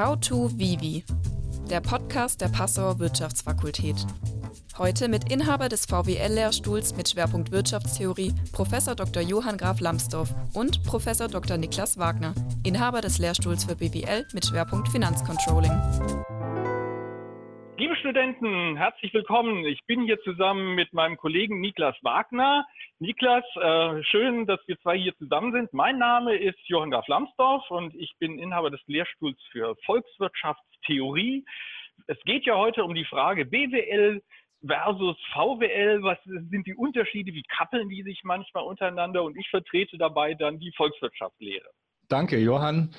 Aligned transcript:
How 0.00 0.18
to 0.18 0.48
Vivi, 0.56 1.04
der 1.68 1.82
Podcast 1.82 2.40
der 2.40 2.48
Passauer 2.48 2.98
Wirtschaftsfakultät. 3.00 3.96
Heute 4.78 5.08
mit 5.08 5.30
Inhaber 5.30 5.68
des 5.68 5.84
VWL-Lehrstuhls 5.84 6.96
mit 6.96 7.10
Schwerpunkt 7.10 7.52
Wirtschaftstheorie, 7.52 8.32
Prof. 8.50 8.70
Dr. 8.96 9.22
Johann 9.22 9.58
Graf 9.58 9.80
Lambsdorff 9.80 10.34
und 10.54 10.82
Prof. 10.84 11.04
Dr. 11.04 11.58
Niklas 11.58 11.98
Wagner, 11.98 12.32
Inhaber 12.62 13.02
des 13.02 13.18
Lehrstuhls 13.18 13.64
für 13.64 13.76
BWL 13.76 14.26
mit 14.32 14.46
Schwerpunkt 14.46 14.88
Finanzcontrolling. 14.88 15.78
Liebe 17.80 17.96
Studenten, 17.96 18.76
herzlich 18.76 19.14
willkommen. 19.14 19.64
Ich 19.64 19.80
bin 19.86 20.02
hier 20.02 20.20
zusammen 20.20 20.74
mit 20.74 20.92
meinem 20.92 21.16
Kollegen 21.16 21.62
Niklas 21.62 21.96
Wagner. 22.02 22.66
Niklas, 22.98 23.42
äh, 23.56 24.04
schön, 24.04 24.44
dass 24.44 24.60
wir 24.66 24.78
zwei 24.80 24.98
hier 24.98 25.16
zusammen 25.16 25.52
sind. 25.52 25.72
Mein 25.72 25.96
Name 25.96 26.36
ist 26.36 26.58
Johann 26.66 26.90
Graf 26.90 27.08
Lambsdorff 27.08 27.70
und 27.70 27.94
ich 27.94 28.12
bin 28.18 28.38
Inhaber 28.38 28.70
des 28.70 28.82
Lehrstuhls 28.86 29.42
für 29.50 29.76
Volkswirtschaftstheorie. 29.86 31.42
Es 32.06 32.20
geht 32.24 32.44
ja 32.44 32.58
heute 32.58 32.84
um 32.84 32.94
die 32.94 33.06
Frage 33.06 33.46
BWL 33.46 34.20
versus 34.62 35.16
VWL. 35.32 36.02
Was 36.02 36.18
sind 36.24 36.66
die 36.66 36.74
Unterschiede? 36.74 37.32
Wie 37.32 37.44
kappeln 37.44 37.88
die 37.88 38.02
sich 38.02 38.20
manchmal 38.24 38.64
untereinander? 38.64 39.22
Und 39.22 39.38
ich 39.38 39.48
vertrete 39.48 39.96
dabei 39.96 40.34
dann 40.34 40.58
die 40.58 40.72
Volkswirtschaftslehre. 40.76 41.70
Danke, 42.10 42.40
Johann. 42.40 42.90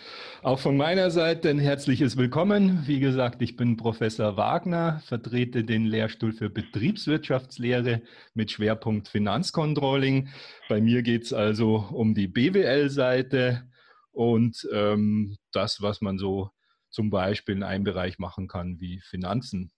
Auch 0.41 0.59
von 0.59 0.77
meiner 0.77 1.11
Seite 1.11 1.49
ein 1.49 1.59
herzliches 1.59 2.15
Willkommen. 2.15 2.87
Wie 2.87 3.01
gesagt, 3.01 3.41
ich 3.41 3.57
bin 3.57 3.75
Professor 3.75 4.37
Wagner, 4.37 5.01
vertrete 5.03 5.65
den 5.65 5.83
Lehrstuhl 5.85 6.31
für 6.31 6.49
Betriebswirtschaftslehre 6.49 8.03
mit 8.35 8.51
Schwerpunkt 8.51 9.09
Finanzcontrolling. 9.09 10.29
Bei 10.69 10.79
mir 10.79 11.03
geht 11.03 11.23
es 11.23 11.33
also 11.33 11.85
um 11.91 12.15
die 12.15 12.29
BWL-Seite 12.29 13.69
und 14.13 14.65
ähm, 14.71 15.35
das, 15.51 15.81
was 15.81 15.99
man 15.99 16.17
so 16.17 16.49
zum 16.89 17.09
Beispiel 17.09 17.55
in 17.55 17.63
einem 17.63 17.83
Bereich 17.83 18.17
machen 18.17 18.47
kann 18.47 18.79
wie 18.79 19.01
Finanzen. 19.01 19.73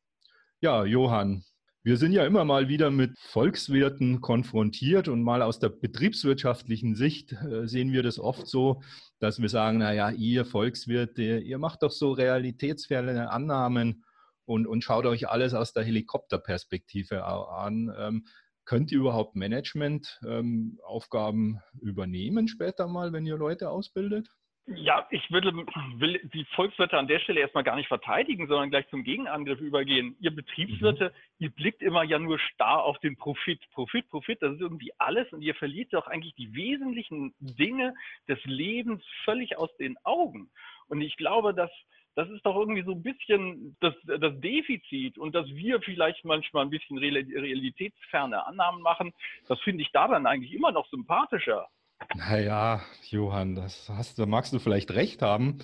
Ja, 0.61 0.85
Johann, 0.85 1.43
wir 1.83 1.97
sind 1.97 2.13
ja 2.13 2.25
immer 2.25 2.45
mal 2.45 2.69
wieder 2.69 2.91
mit 2.91 3.19
Volkswirten 3.19 4.21
konfrontiert 4.21 5.09
und 5.09 5.21
mal 5.21 5.41
aus 5.41 5.59
der 5.59 5.67
betriebswirtschaftlichen 5.69 6.95
Sicht 6.95 7.33
äh, 7.33 7.67
sehen 7.67 7.91
wir 7.91 8.03
das 8.03 8.19
oft 8.19 8.47
so, 8.47 8.81
dass 9.19 9.41
wir 9.41 9.49
sagen, 9.49 9.79
naja, 9.79 10.09
ihr 10.09 10.45
Volkswirte, 10.45 11.39
ihr 11.39 11.57
macht 11.57 11.83
doch 11.83 11.91
so 11.91 12.13
realitätsferne 12.13 13.29
Annahmen 13.29 14.05
und, 14.45 14.65
und 14.65 14.81
schaut 14.83 15.05
euch 15.05 15.27
alles 15.27 15.53
aus 15.53 15.73
der 15.73 15.83
Helikopterperspektive 15.83 17.25
an. 17.25 17.93
Ähm, 17.97 18.27
könnt 18.63 18.93
ihr 18.93 18.99
überhaupt 18.99 19.35
Managementaufgaben 19.35 21.55
ähm, 21.55 21.59
übernehmen 21.81 22.47
später 22.47 22.87
mal, 22.87 23.11
wenn 23.11 23.25
ihr 23.25 23.35
Leute 23.35 23.69
ausbildet? 23.69 24.29
Ja, 24.65 25.05
ich 25.11 25.29
würde, 25.29 25.53
will 25.97 26.21
die 26.33 26.45
Volkswirte 26.55 26.97
an 26.97 27.07
der 27.07 27.19
Stelle 27.19 27.41
erstmal 27.41 27.65
gar 27.65 27.75
nicht 27.75 27.89
verteidigen, 27.89 28.47
sondern 28.47 28.69
gleich 28.69 28.87
zum 28.89 29.03
Gegenangriff 29.03 29.59
übergehen. 29.59 30.15
Ihr 30.21 30.33
Betriebswirte, 30.33 31.09
mhm. 31.09 31.45
ihr 31.45 31.49
blickt 31.49 31.81
immer 31.81 32.03
ja 32.03 32.17
nur 32.17 32.39
starr 32.39 32.81
auf 32.83 32.97
den 32.99 33.17
Profit. 33.17 33.59
Profit, 33.71 34.09
Profit, 34.09 34.41
das 34.41 34.53
ist 34.53 34.61
irgendwie 34.61 34.93
alles 34.99 35.31
und 35.33 35.41
ihr 35.41 35.53
verliert 35.55 35.93
doch 35.93 36.07
eigentlich 36.07 36.33
die 36.35 36.55
wesentlichen 36.55 37.33
Dinge 37.39 37.93
des 38.29 38.39
Lebens 38.45 39.03
völlig 39.25 39.57
aus 39.57 39.75
den 39.77 39.97
Augen. 40.05 40.49
Und 40.87 41.01
ich 41.01 41.17
glaube, 41.17 41.53
dass 41.53 41.71
das 42.15 42.29
ist 42.29 42.45
doch 42.45 42.55
irgendwie 42.55 42.83
so 42.83 42.91
ein 42.91 43.01
bisschen 43.01 43.75
das, 43.79 43.95
das 44.05 44.39
Defizit 44.39 45.17
und 45.17 45.33
dass 45.33 45.47
wir 45.47 45.81
vielleicht 45.81 46.23
manchmal 46.23 46.63
ein 46.63 46.69
bisschen 46.69 46.99
realitätsferne 46.99 48.45
Annahmen 48.45 48.81
machen, 48.81 49.13
das 49.47 49.59
finde 49.61 49.81
ich 49.81 49.91
daran 49.91 50.27
eigentlich 50.27 50.53
immer 50.53 50.71
noch 50.71 50.87
sympathischer. 50.89 51.67
Naja, 52.15 52.81
Johann, 53.09 53.55
das 53.55 53.89
hast, 53.89 54.19
da 54.19 54.25
magst 54.25 54.53
du 54.53 54.59
vielleicht 54.59 54.91
recht 54.91 55.21
haben, 55.21 55.59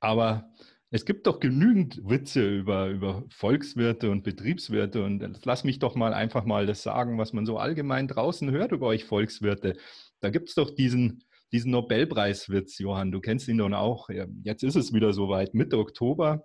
aber 0.00 0.50
es 0.90 1.04
gibt 1.04 1.26
doch 1.26 1.40
genügend 1.40 2.00
Witze 2.04 2.48
über, 2.48 2.88
über 2.88 3.24
Volkswirte 3.30 4.10
und 4.10 4.24
Betriebswirte 4.24 5.04
und 5.04 5.44
lass 5.44 5.64
mich 5.64 5.78
doch 5.78 5.94
mal 5.94 6.14
einfach 6.14 6.44
mal 6.44 6.66
das 6.66 6.82
sagen, 6.82 7.18
was 7.18 7.32
man 7.32 7.46
so 7.46 7.58
allgemein 7.58 8.08
draußen 8.08 8.50
hört 8.50 8.72
über 8.72 8.86
euch 8.86 9.04
Volkswirte. 9.04 9.76
Da 10.20 10.30
gibt 10.30 10.48
es 10.48 10.54
doch 10.54 10.70
diesen, 10.70 11.24
diesen 11.52 11.70
Nobelpreiswitz, 11.70 12.78
Johann, 12.78 13.12
du 13.12 13.20
kennst 13.20 13.48
ihn 13.48 13.58
doch 13.58 13.72
auch. 13.72 14.08
Jetzt 14.42 14.64
ist 14.64 14.76
es 14.76 14.92
wieder 14.92 15.12
soweit, 15.12 15.54
Mitte 15.54 15.78
Oktober. 15.78 16.44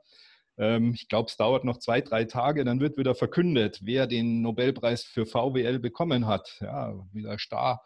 Ähm, 0.58 0.94
ich 0.94 1.08
glaube, 1.08 1.30
es 1.30 1.38
dauert 1.38 1.66
noch 1.66 1.80
zwei, 1.80 2.02
drei 2.02 2.26
Tage, 2.26 2.64
dann 2.66 2.80
wird 2.80 2.98
wieder 2.98 3.16
verkündet, 3.16 3.80
wer 3.84 4.08
den 4.08 4.42
Nobelpreis 4.42 5.04
für 5.04 5.26
VWL 5.26 5.80
bekommen 5.80 6.28
hat. 6.28 6.58
Ja, 6.62 6.94
wieder 7.12 7.40
starr 7.40 7.82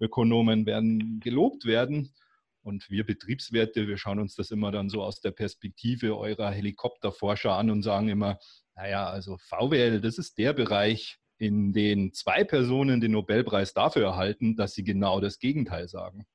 Ökonomen 0.00 0.66
werden 0.66 1.20
gelobt 1.20 1.64
werden. 1.64 2.12
Und 2.62 2.90
wir 2.90 3.04
Betriebswerte, 3.04 3.88
wir 3.88 3.96
schauen 3.96 4.18
uns 4.18 4.34
das 4.34 4.50
immer 4.50 4.70
dann 4.70 4.90
so 4.90 5.02
aus 5.02 5.20
der 5.20 5.30
Perspektive 5.30 6.16
eurer 6.18 6.50
Helikopterforscher 6.50 7.52
an 7.52 7.70
und 7.70 7.82
sagen 7.82 8.08
immer, 8.08 8.38
naja, 8.74 9.08
also 9.08 9.38
VWL, 9.38 10.00
das 10.00 10.18
ist 10.18 10.36
der 10.38 10.52
Bereich, 10.52 11.18
in 11.38 11.72
dem 11.72 12.12
zwei 12.12 12.44
Personen 12.44 13.00
den 13.00 13.12
Nobelpreis 13.12 13.72
dafür 13.72 14.04
erhalten, 14.04 14.56
dass 14.56 14.74
sie 14.74 14.84
genau 14.84 15.20
das 15.20 15.38
Gegenteil 15.38 15.88
sagen. 15.88 16.26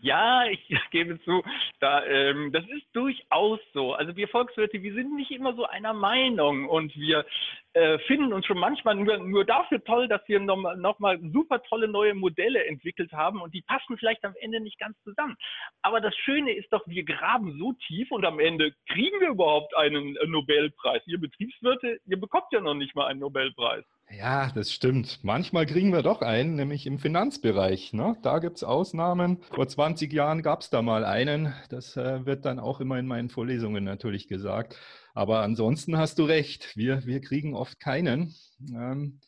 Ja, 0.00 0.46
ich 0.46 0.60
gebe 0.90 1.20
zu, 1.22 1.42
da, 1.80 2.04
ähm, 2.04 2.52
das 2.52 2.64
ist 2.68 2.86
durchaus 2.92 3.60
so. 3.72 3.94
Also 3.94 4.16
wir 4.16 4.28
Volkswirte, 4.28 4.82
wir 4.82 4.94
sind 4.94 5.14
nicht 5.16 5.30
immer 5.30 5.54
so 5.54 5.64
einer 5.66 5.94
Meinung 5.94 6.68
und 6.68 6.94
wir 6.96 7.24
äh, 7.72 7.98
finden 8.00 8.32
uns 8.32 8.46
schon 8.46 8.58
manchmal 8.58 8.94
nur, 8.94 9.18
nur 9.18 9.44
dafür 9.44 9.82
toll, 9.84 10.08
dass 10.08 10.26
wir 10.28 10.40
nochmal 10.40 10.76
noch 10.76 10.98
super 11.32 11.62
tolle 11.62 11.88
neue 11.88 12.14
Modelle 12.14 12.66
entwickelt 12.66 13.12
haben 13.12 13.40
und 13.40 13.54
die 13.54 13.62
passen 13.62 13.96
vielleicht 13.98 14.24
am 14.24 14.34
Ende 14.40 14.60
nicht 14.60 14.78
ganz 14.78 14.96
zusammen. 15.02 15.36
Aber 15.82 16.00
das 16.00 16.16
Schöne 16.16 16.52
ist 16.52 16.72
doch, 16.72 16.86
wir 16.86 17.04
graben 17.04 17.58
so 17.58 17.72
tief 17.86 18.10
und 18.10 18.24
am 18.24 18.38
Ende 18.38 18.72
kriegen 18.88 19.20
wir 19.20 19.28
überhaupt 19.30 19.76
einen 19.76 20.16
Nobelpreis. 20.26 21.02
Ihr 21.06 21.20
Betriebswirte, 21.20 22.00
ihr 22.06 22.20
bekommt 22.20 22.46
ja 22.52 22.60
noch 22.60 22.74
nicht 22.74 22.94
mal 22.94 23.06
einen 23.06 23.20
Nobelpreis. 23.20 23.84
Ja, 24.08 24.52
das 24.54 24.72
stimmt. 24.72 25.18
Manchmal 25.24 25.66
kriegen 25.66 25.92
wir 25.92 26.02
doch 26.02 26.22
einen, 26.22 26.54
nämlich 26.54 26.86
im 26.86 26.98
Finanzbereich. 26.98 27.92
Ne? 27.92 28.16
Da 28.22 28.38
gibt 28.38 28.56
es 28.56 28.64
Ausnahmen. 28.64 29.42
Vor 29.50 29.66
20 29.66 30.12
Jahren 30.12 30.42
gab 30.42 30.60
es 30.60 30.70
da 30.70 30.80
mal 30.80 31.04
einen. 31.04 31.52
Das 31.70 31.96
äh, 31.96 32.24
wird 32.24 32.44
dann 32.44 32.60
auch 32.60 32.80
immer 32.80 32.98
in 32.98 33.06
meinen 33.06 33.30
Vorlesungen 33.30 33.82
natürlich 33.82 34.28
gesagt. 34.28 34.76
Aber 35.12 35.40
ansonsten 35.40 35.98
hast 35.98 36.20
du 36.20 36.24
recht. 36.24 36.76
Wir, 36.76 37.04
wir 37.04 37.20
kriegen 37.20 37.54
oft 37.54 37.80
keinen, 37.80 38.34
ähm, 38.72 39.20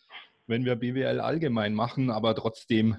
wenn 0.46 0.64
wir 0.64 0.76
BWL 0.76 1.20
allgemein 1.20 1.74
machen. 1.74 2.10
Aber 2.10 2.36
trotzdem, 2.36 2.98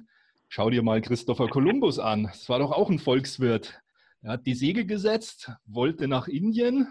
schau 0.50 0.70
dir 0.70 0.84
mal 0.84 1.02
Christopher 1.02 1.48
Columbus 1.48 1.98
an. 1.98 2.24
Das 2.24 2.50
war 2.50 2.60
doch 2.60 2.74
auch 2.74 2.90
ein 2.90 3.00
Volkswirt. 3.00 3.82
Er 4.22 4.34
hat 4.34 4.46
die 4.46 4.56
Segel 4.56 4.86
gesetzt, 4.86 5.54
wollte 5.66 6.10
nach 6.10 6.28
Indien, 6.28 6.90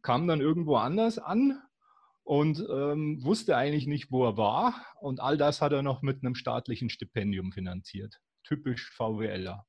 kam 0.00 0.26
dann 0.26 0.40
irgendwo 0.40 0.76
anders 0.76 1.18
an 1.18 1.60
und 2.24 2.58
ähm, 2.70 3.22
wusste 3.22 3.56
eigentlich 3.56 3.86
nicht, 3.86 4.10
wo 4.10 4.24
er 4.24 4.36
war. 4.36 4.74
Und 5.00 5.20
all 5.20 5.36
das 5.36 5.60
hat 5.60 5.72
er 5.72 5.82
noch 5.82 6.02
mit 6.02 6.22
einem 6.22 6.34
staatlichen 6.34 6.88
Stipendium 6.90 7.52
finanziert. 7.52 8.18
Typisch 8.44 8.90
VWLer. 8.96 9.64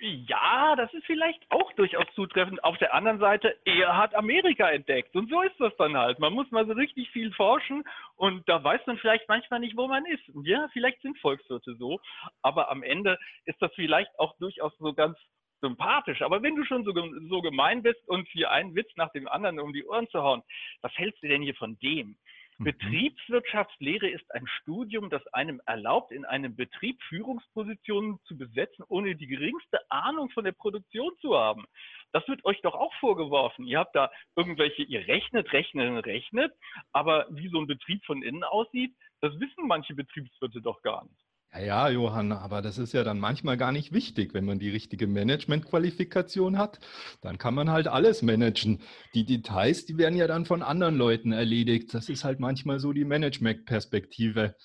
Ja, 0.00 0.76
das 0.76 0.92
ist 0.92 1.06
vielleicht 1.06 1.40
auch 1.50 1.72
durchaus 1.72 2.04
zutreffend. 2.14 2.62
Auf 2.62 2.76
der 2.76 2.92
anderen 2.92 3.20
Seite, 3.20 3.56
er 3.64 3.96
hat 3.96 4.14
Amerika 4.14 4.68
entdeckt. 4.68 5.16
Und 5.16 5.30
so 5.30 5.40
ist 5.40 5.58
das 5.58 5.72
dann 5.78 5.96
halt. 5.96 6.18
Man 6.18 6.34
muss 6.34 6.50
mal 6.50 6.66
so 6.66 6.72
richtig 6.72 7.08
viel 7.10 7.32
forschen 7.32 7.84
und 8.16 8.46
da 8.46 8.62
weiß 8.62 8.82
man 8.86 8.98
vielleicht 8.98 9.26
manchmal 9.28 9.60
nicht, 9.60 9.76
wo 9.76 9.88
man 9.88 10.04
ist. 10.04 10.22
Ja, 10.44 10.68
vielleicht 10.74 11.00
sind 11.00 11.18
Volkswirte 11.20 11.74
so, 11.76 12.00
aber 12.42 12.70
am 12.70 12.82
Ende 12.82 13.18
ist 13.46 13.60
das 13.62 13.72
vielleicht 13.74 14.10
auch 14.18 14.36
durchaus 14.36 14.76
so 14.78 14.92
ganz 14.92 15.16
sympathisch. 15.60 16.22
Aber 16.22 16.42
wenn 16.42 16.56
du 16.56 16.64
schon 16.64 16.84
so, 16.84 16.92
so 17.28 17.40
gemein 17.42 17.82
bist 17.82 18.06
und 18.08 18.28
hier 18.28 18.50
einen 18.50 18.74
Witz 18.74 18.90
nach 18.96 19.10
dem 19.12 19.28
anderen 19.28 19.60
um 19.60 19.72
die 19.72 19.84
Ohren 19.84 20.08
zu 20.08 20.22
hauen, 20.22 20.42
was 20.82 20.92
hältst 20.96 21.22
du 21.22 21.28
denn 21.28 21.42
hier 21.42 21.54
von 21.54 21.78
dem? 21.78 22.16
Mhm. 22.58 22.64
Betriebswirtschaftslehre 22.64 24.08
ist 24.08 24.30
ein 24.32 24.46
Studium, 24.46 25.10
das 25.10 25.26
einem 25.28 25.60
erlaubt, 25.66 26.12
in 26.12 26.24
einem 26.24 26.54
Betrieb 26.54 27.02
Führungspositionen 27.08 28.20
zu 28.24 28.36
besetzen, 28.36 28.84
ohne 28.88 29.16
die 29.16 29.26
geringste 29.26 29.78
Ahnung 29.90 30.30
von 30.30 30.44
der 30.44 30.52
Produktion 30.52 31.12
zu 31.20 31.36
haben. 31.36 31.64
Das 32.12 32.26
wird 32.28 32.44
euch 32.44 32.60
doch 32.62 32.74
auch 32.74 32.94
vorgeworfen. 33.00 33.66
Ihr 33.66 33.78
habt 33.78 33.96
da 33.96 34.10
irgendwelche, 34.36 34.82
ihr 34.82 35.06
rechnet, 35.08 35.52
rechnet, 35.52 36.06
rechnet, 36.06 36.52
aber 36.92 37.26
wie 37.30 37.48
so 37.48 37.58
ein 37.58 37.66
Betrieb 37.66 38.04
von 38.04 38.22
innen 38.22 38.44
aussieht, 38.44 38.94
das 39.20 39.32
wissen 39.40 39.66
manche 39.66 39.94
Betriebswirte 39.94 40.60
doch 40.60 40.80
gar 40.82 41.04
nicht. 41.04 41.23
Ja, 41.56 41.88
Johann, 41.88 42.32
aber 42.32 42.62
das 42.62 42.78
ist 42.78 42.92
ja 42.94 43.04
dann 43.04 43.20
manchmal 43.20 43.56
gar 43.56 43.70
nicht 43.70 43.92
wichtig. 43.92 44.34
Wenn 44.34 44.44
man 44.44 44.58
die 44.58 44.70
richtige 44.70 45.06
Managementqualifikation 45.06 46.58
hat, 46.58 46.80
dann 47.20 47.38
kann 47.38 47.54
man 47.54 47.70
halt 47.70 47.86
alles 47.86 48.22
managen. 48.22 48.80
Die 49.14 49.24
Details, 49.24 49.86
die 49.86 49.96
werden 49.96 50.16
ja 50.16 50.26
dann 50.26 50.46
von 50.46 50.62
anderen 50.62 50.96
Leuten 50.96 51.30
erledigt. 51.30 51.94
Das 51.94 52.08
ist 52.08 52.24
halt 52.24 52.40
manchmal 52.40 52.80
so 52.80 52.92
die 52.92 53.04
Management-Perspektive. 53.04 54.56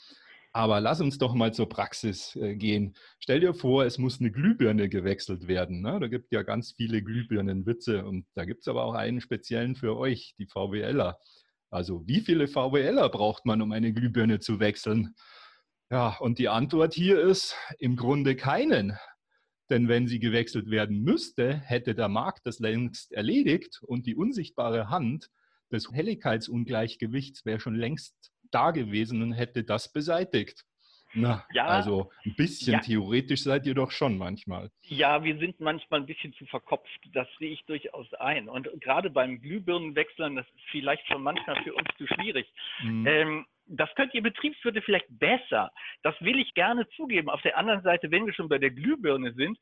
Aber 0.52 0.82
lass 0.82 1.00
uns 1.00 1.20
doch 1.20 1.36
mal 1.36 1.54
zur 1.54 1.70
Praxis 1.70 2.36
äh, 2.36 2.56
gehen. 2.56 2.96
Stell 3.20 3.40
dir 3.40 3.54
vor, 3.54 3.86
es 3.86 4.00
muss 4.00 4.20
eine 4.20 4.32
Glühbirne 4.32 4.90
gewechselt 4.90 5.48
werden. 5.48 5.82
Ne? 5.82 6.00
Da 6.00 6.08
gibt 6.08 6.32
ja 6.32 6.42
ganz 6.42 6.74
viele 6.76 7.04
Glühbirnenwitze 7.04 8.04
und 8.04 8.26
da 8.34 8.46
gibt 8.46 8.62
es 8.62 8.68
aber 8.68 8.84
auch 8.84 8.96
einen 8.96 9.22
speziellen 9.22 9.76
für 9.76 9.96
euch, 9.96 10.34
die 10.40 10.48
VWLer. 10.48 11.20
Also 11.70 12.08
wie 12.08 12.22
viele 12.22 12.48
VWLer 12.48 13.10
braucht 13.10 13.46
man, 13.46 13.62
um 13.62 13.72
eine 13.74 13.94
Glühbirne 13.94 14.40
zu 14.40 14.60
wechseln? 14.60 15.14
Ja, 15.90 16.18
und 16.20 16.38
die 16.38 16.50
Antwort 16.50 16.94
hier 16.94 17.20
ist 17.20 17.58
im 17.80 17.96
Grunde 17.96 18.36
keinen. 18.36 18.98
Denn 19.70 19.88
wenn 19.88 20.08
sie 20.08 20.20
gewechselt 20.20 20.70
werden 20.70 21.02
müsste, 21.02 21.58
hätte 21.58 21.96
der 21.96 22.10
Markt 22.10 22.46
das 22.46 22.60
längst 22.60 23.12
erledigt 23.12 23.82
und 23.84 24.06
die 24.06 24.16
unsichtbare 24.16 24.90
Hand 24.90 25.30
des 25.72 25.92
Helligkeitsungleichgewichts 25.92 27.46
wäre 27.46 27.60
schon 27.60 27.76
längst 27.76 28.32
da 28.52 28.72
gewesen 28.72 29.22
und 29.22 29.34
hätte 29.34 29.64
das 29.64 29.92
beseitigt. 29.92 30.66
Na, 31.14 31.44
ja, 31.54 31.66
also 31.66 32.12
ein 32.24 32.36
bisschen 32.36 32.74
ja. 32.74 32.80
theoretisch 32.82 33.42
seid 33.42 33.66
ihr 33.66 33.74
doch 33.74 33.90
schon 33.90 34.18
manchmal. 34.18 34.70
Ja, 34.84 35.24
wir 35.24 35.40
sind 35.40 35.60
manchmal 35.60 36.02
ein 36.02 36.06
bisschen 36.06 36.34
zu 36.34 36.46
verkopft. 36.46 37.00
Das 37.14 37.28
sehe 37.40 37.52
ich 37.52 37.66
durchaus 37.66 38.14
ein. 38.16 38.48
Und 38.48 38.70
gerade 38.80 39.10
beim 39.10 39.42
Glühbirnenwechseln, 39.42 40.36
das 40.36 40.46
ist 40.46 40.66
vielleicht 40.70 41.08
schon 41.08 41.24
manchmal 41.24 41.64
für 41.64 41.74
uns 41.74 41.88
zu 41.98 42.06
schwierig. 42.06 42.48
Mhm. 42.84 43.08
Ähm, 43.08 43.46
das 43.70 43.94
könnt 43.96 44.14
ihr 44.14 44.24
Betriebswirte 44.24 44.82
vielleicht 44.82 45.08
besser. 45.10 45.72
Das 46.04 46.16
will 46.22 46.40
ich 46.40 46.54
gerne 46.54 46.88
zugeben. 46.90 47.30
Auf 47.30 47.42
der 47.42 47.58
anderen 47.58 47.82
Seite, 47.84 48.12
wenn 48.12 48.26
wir 48.26 48.34
schon 48.34 48.50
bei 48.50 48.58
der 48.58 48.72
Glühbirne 48.72 49.34
sind, 49.34 49.58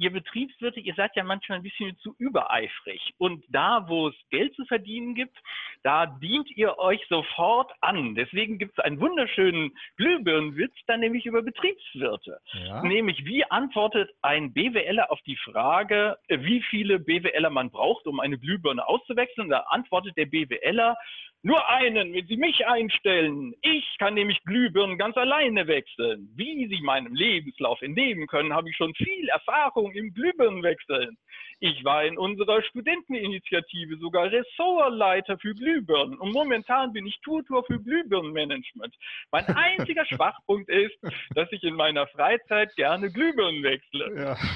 ihr 0.00 0.10
Betriebswirte, 0.10 0.80
ihr 0.80 0.94
seid 0.94 1.14
ja 1.14 1.22
manchmal 1.22 1.58
ein 1.58 1.62
bisschen 1.62 1.96
zu 1.98 2.14
übereifrig. 2.18 3.12
Und 3.18 3.44
da, 3.48 3.84
wo 3.86 4.08
es 4.08 4.14
Geld 4.30 4.54
zu 4.54 4.64
verdienen 4.64 5.14
gibt, 5.14 5.36
da 5.82 6.06
dient 6.06 6.50
ihr 6.56 6.78
euch 6.78 7.00
sofort 7.08 7.70
an. 7.82 8.14
Deswegen 8.14 8.58
gibt 8.58 8.78
es 8.78 8.84
einen 8.84 8.98
wunderschönen 8.98 9.72
Glühbirnenwitz, 9.98 10.74
dann 10.86 11.00
nämlich 11.00 11.26
über 11.26 11.42
Betriebswirte. 11.42 12.40
Ja. 12.52 12.82
Nämlich, 12.82 13.24
wie 13.26 13.44
antwortet 13.44 14.10
ein 14.22 14.54
BWLer 14.54 15.12
auf 15.12 15.20
die 15.26 15.36
Frage, 15.36 16.16
wie 16.28 16.62
viele 16.62 16.98
BWLer 16.98 17.50
man 17.50 17.70
braucht, 17.70 18.06
um 18.06 18.20
eine 18.20 18.38
Glühbirne 18.38 18.86
auszuwechseln? 18.88 19.50
Da 19.50 19.60
antwortet 19.68 20.16
der 20.16 20.26
BWLer, 20.26 20.96
nur 21.42 21.66
einen, 21.70 22.12
wenn 22.12 22.26
Sie 22.26 22.36
mich 22.36 22.66
einstellen. 22.66 23.54
Ich 23.62 23.96
kann 23.98 24.12
nämlich 24.12 24.42
Glühbirnen 24.44 24.98
ganz 24.98 25.16
alleine 25.16 25.66
wechseln. 25.66 26.28
Wie 26.36 26.68
Sie 26.68 26.82
meinem 26.82 27.14
Lebenslauf 27.14 27.80
entnehmen 27.80 28.26
können, 28.26 28.52
habe 28.52 28.68
ich 28.68 28.76
schon 28.76 28.94
viel 28.94 29.28
Erfahrung 29.28 29.89
im 29.94 30.12
Glühbirnenwechseln. 30.14 31.16
Ich 31.60 31.84
war 31.84 32.04
in 32.04 32.16
unserer 32.16 32.62
Studenteninitiative 32.62 33.98
sogar 33.98 34.30
Ressortleiter 34.30 35.38
für 35.38 35.54
Glühbirnen 35.54 36.18
und 36.18 36.32
momentan 36.32 36.92
bin 36.92 37.06
ich 37.06 37.18
Tutor 37.22 37.64
für 37.64 37.78
Glühbirnenmanagement. 37.80 38.94
Mein 39.30 39.44
einziger 39.56 40.06
Schwachpunkt 40.06 40.70
ist, 40.70 40.96
dass 41.34 41.50
ich 41.52 41.62
in 41.62 41.74
meiner 41.74 42.06
Freizeit 42.08 42.74
gerne 42.76 43.10
Glühbirnen 43.10 43.62
wechsle. 43.62 44.14
Ja. 44.16 44.36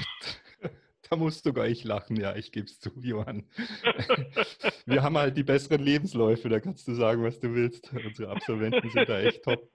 Da 1.09 1.15
musst 1.15 1.43
sogar 1.43 1.67
ich 1.67 1.83
lachen, 1.83 2.15
ja, 2.15 2.35
ich 2.35 2.51
gebe 2.51 2.65
es 2.65 2.79
zu, 2.79 2.89
Johann. 2.99 3.47
Wir 4.87 5.03
haben 5.03 5.17
halt 5.17 5.37
die 5.37 5.43
besseren 5.43 5.83
Lebensläufe, 5.83 6.49
da 6.49 6.59
kannst 6.59 6.87
du 6.87 6.95
sagen, 6.95 7.23
was 7.23 7.39
du 7.39 7.53
willst. 7.53 7.93
Unsere 7.93 8.31
Absolventen 8.31 8.89
sind 8.89 9.07
da 9.07 9.19
echt 9.19 9.43
top. 9.43 9.69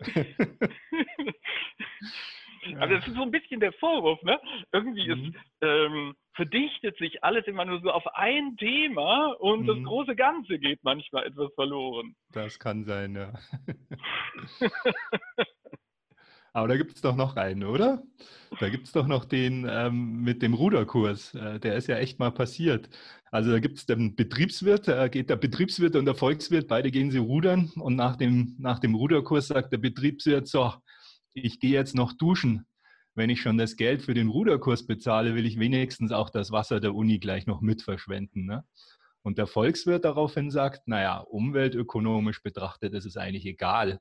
Also 2.79 2.95
das 2.95 3.07
ist 3.07 3.15
so 3.15 3.23
ein 3.23 3.31
bisschen 3.31 3.61
der 3.61 3.73
Vorwurf, 3.75 4.23
ne? 4.23 4.39
Irgendwie 4.73 5.15
mhm. 5.15 5.25
ist, 5.25 5.35
ähm, 5.63 6.15
verdichtet 6.35 6.97
sich 6.99 7.23
alles 7.25 7.47
immer 7.47 7.65
nur 7.65 7.81
so 7.81 7.91
auf 7.91 8.07
ein 8.15 8.57
Thema 8.57 9.33
und 9.41 9.63
mhm. 9.63 9.67
das 9.67 9.83
große 9.85 10.17
Ganze 10.17 10.59
geht 10.59 10.81
manchmal 10.83 11.27
etwas 11.27 11.53
verloren. 11.55 12.15
Das 12.33 12.59
kann 12.59 12.85
sein, 12.85 13.15
ja. 13.15 13.33
Aber 16.53 16.67
da 16.67 16.77
gibt 16.77 16.97
es 16.97 17.01
doch 17.01 17.15
noch 17.15 17.37
einen, 17.37 17.63
oder? 17.63 18.03
Da 18.59 18.69
gibt 18.71 18.87
es 18.87 18.93
doch 18.93 19.07
noch 19.07 19.25
den 19.25 19.69
ähm, 19.71 20.23
mit 20.23 20.43
dem 20.43 20.55
Ruderkurs. 20.55 21.35
Äh, 21.35 21.61
der 21.61 21.77
ist 21.77 21.87
ja 21.87 21.97
echt 21.97 22.19
mal 22.19 22.33
passiert. 22.33 22.89
Also 23.31 23.53
da 23.53 23.61
gibt 23.61 23.79
es 23.79 23.87
den 23.87 24.17
Betriebswirt, 24.17 24.89
da 24.89 25.07
geht 25.07 25.31
der 25.31 25.37
Betriebswirt 25.37 25.95
und 25.95 26.05
der 26.05 26.17
Volkswirt, 26.17 26.67
beide 26.67 26.91
gehen 26.91 27.13
sie 27.13 27.19
rudern 27.19 27.71
und 27.77 27.95
nach 27.95 28.17
dem, 28.17 28.57
nach 28.59 28.81
dem 28.81 28.97
Ruderkurs 28.97 29.47
sagt 29.49 29.73
der 29.73 29.79
Betriebswirt, 29.79 30.49
so, 30.49 30.73
ich 31.35 31.61
gehe 31.61 31.73
jetzt 31.73 31.95
noch 31.95 32.13
duschen. 32.13 32.67
Wenn 33.15 33.31
ich 33.31 33.41
schon 33.41 33.59
das 33.59 33.77
Geld 33.77 34.03
für 34.03 34.15
den 34.15 34.29
Ruderkurs 34.29 34.87
bezahle, 34.87 35.35
will 35.35 35.47
ich 35.47 35.59
wenigstens 35.59 36.13
auch 36.13 36.31
das 36.31 36.53
Wasser 36.53 36.81
der 36.81 36.95
Uni 36.95 37.19
gleich 37.19 37.47
noch 37.47 37.61
mit 37.61 37.83
verschwenden. 37.83 38.47
Ne? 38.47 38.65
Und 39.23 39.37
der 39.37 39.47
Volkswirt 39.47 40.05
daraufhin 40.05 40.51
sagt, 40.51 40.87
naja, 40.87 41.19
umweltökonomisch 41.19 42.43
betrachtet 42.43 42.95
ist 42.95 43.05
es 43.05 43.17
eigentlich 43.17 43.47
egal 43.47 44.01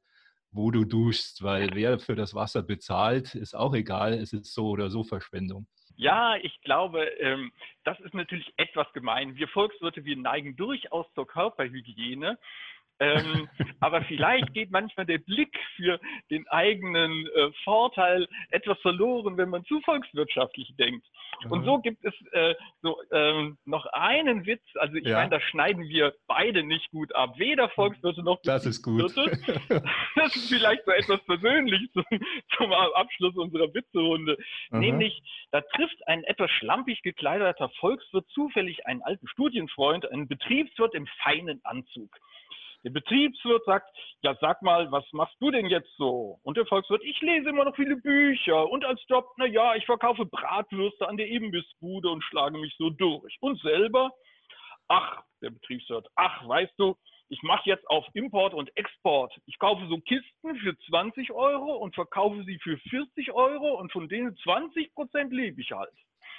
wo 0.52 0.72
du 0.72 0.86
duschst, 0.86 1.44
weil 1.44 1.70
wer 1.74 2.00
für 2.00 2.16
das 2.16 2.34
Wasser 2.34 2.64
bezahlt, 2.64 3.36
ist 3.36 3.56
auch 3.56 3.74
egal, 3.74 4.14
es 4.14 4.34
ist 4.34 4.54
so 4.54 4.70
oder 4.70 4.90
so 4.90 5.04
Verschwendung. 5.04 5.68
Ja, 5.96 6.38
ich 6.38 6.62
glaube, 6.62 7.04
ähm, 7.20 7.52
das 7.84 8.00
ist 8.00 8.14
natürlich 8.14 8.52
etwas 8.56 8.92
gemein. 8.94 9.36
Wir 9.36 9.50
Volkswirte, 9.50 10.06
wir 10.06 10.16
neigen 10.16 10.56
durchaus 10.56 11.06
zur 11.14 11.28
Körperhygiene. 11.28 12.40
Ähm, 13.00 13.48
aber 13.80 14.02
vielleicht 14.04 14.54
geht 14.54 14.72
manchmal 14.72 15.06
der 15.06 15.20
Blick 15.20 15.58
für 15.76 16.00
den 16.30 16.48
eigenen 16.50 17.28
äh, 17.28 17.52
Vorteil 17.64 18.28
etwas 18.50 18.80
verloren, 18.82 19.38
wenn 19.38 19.50
man 19.50 19.64
zu 19.66 19.80
volkswirtschaftlich 19.82 20.76
denkt. 20.78 21.06
Mhm. 21.46 21.52
Und 21.52 21.66
so 21.66 21.80
gibt 21.80 22.04
es 22.04 22.14
äh, 22.32 22.56
so 22.82 22.98
ähm, 23.12 23.58
noch 23.66 23.86
einen 23.88 24.46
Witz. 24.46 24.64
Also 24.76 24.96
ich 24.96 25.06
ja. 25.06 25.18
meine, 25.18 25.30
da 25.30 25.40
schneiden 25.40 25.88
wir 25.88 26.14
beide 26.28 26.64
nicht 26.64 26.92
gut 26.92 27.14
ab. 27.16 27.38
Weder 27.38 27.70
Volkswirte 27.70 28.24
noch 28.24 28.42
Das 28.44 28.66
ist 28.66 28.84
gut. 28.84 29.02
das 30.16 30.36
ist 30.36 30.50
vielleicht 30.50 30.84
so 30.86 30.92
etwas 30.92 31.24
persönlich 31.26 31.90
zum, 31.94 32.04
zum 32.58 32.74
Abschluss 32.74 33.36
unserer 33.38 33.74
Witzerunde. 33.74 34.38
Mhm. 34.72 34.80
Nämlich, 34.80 35.22
da 35.52 35.62
trifft 35.62 36.06
ein 36.08 36.24
etwas 36.26 36.52
schlampig 36.52 37.02
gekleideter 37.02 37.70
Volkswirt 37.80 38.28
zufällig 38.30 38.86
einen 38.86 39.02
alten 39.02 39.28
Studienfreund, 39.28 40.12
einen 40.12 40.28
Betriebswirt 40.28 40.94
im 40.94 41.08
feinen 41.24 41.62
Anzug. 41.64 42.10
Der 42.84 42.92
Betriebswirt 42.92 43.66
sagt, 43.66 43.90
ja 44.22 44.36
sag 44.40 44.62
mal, 44.62 44.90
was 44.92 45.04
machst 45.12 45.36
du 45.42 45.52
denn 45.52 45.66
jetzt 45.66 45.94
so? 45.98 46.40
Und 46.44 46.56
der 46.56 46.66
Volkswirt, 46.66 47.04
ich 47.04 47.20
lese 47.22 47.50
immer 47.50 47.66
noch 47.66 47.76
viele 47.76 47.98
Bücher 47.98 48.70
und 48.70 48.86
als 48.86 49.02
Job, 49.08 49.28
na 49.38 49.46
ja, 49.46 49.76
ich 49.76 49.86
verkaufe 49.86 50.26
Bratwürste 50.26 51.08
an 51.08 51.18
der 51.18 51.28
Imbissbude 51.28 52.10
und 52.10 52.24
schlage 52.24 52.58
mich 52.58 52.74
so 52.78 52.90
durch. 52.90 53.38
Und 53.42 53.60
selber, 53.62 54.12
ach, 54.88 55.24
der 55.42 55.50
Betriebswirt, 55.50 56.08
ach, 56.16 56.48
weißt 56.48 56.74
du, 56.78 56.96
ich 57.28 57.44
mache 57.44 57.70
jetzt 57.70 57.88
auf 57.90 58.06
Import 58.14 58.54
und 58.54 58.76
Export. 58.76 59.36
Ich 59.46 59.60
kaufe 59.60 59.86
so 59.88 60.00
Kisten 60.00 60.56
für 60.56 60.76
20 60.90 61.32
Euro 61.32 61.76
und 61.76 61.94
verkaufe 61.94 62.44
sie 62.44 62.58
für 62.60 62.78
40 62.78 63.34
Euro 63.34 63.80
und 63.80 63.92
von 63.92 64.08
denen 64.08 64.36
20 64.38 64.96
Prozent 64.96 65.34
lebe 65.34 65.62
ich 65.62 65.72
halt. 65.72 65.94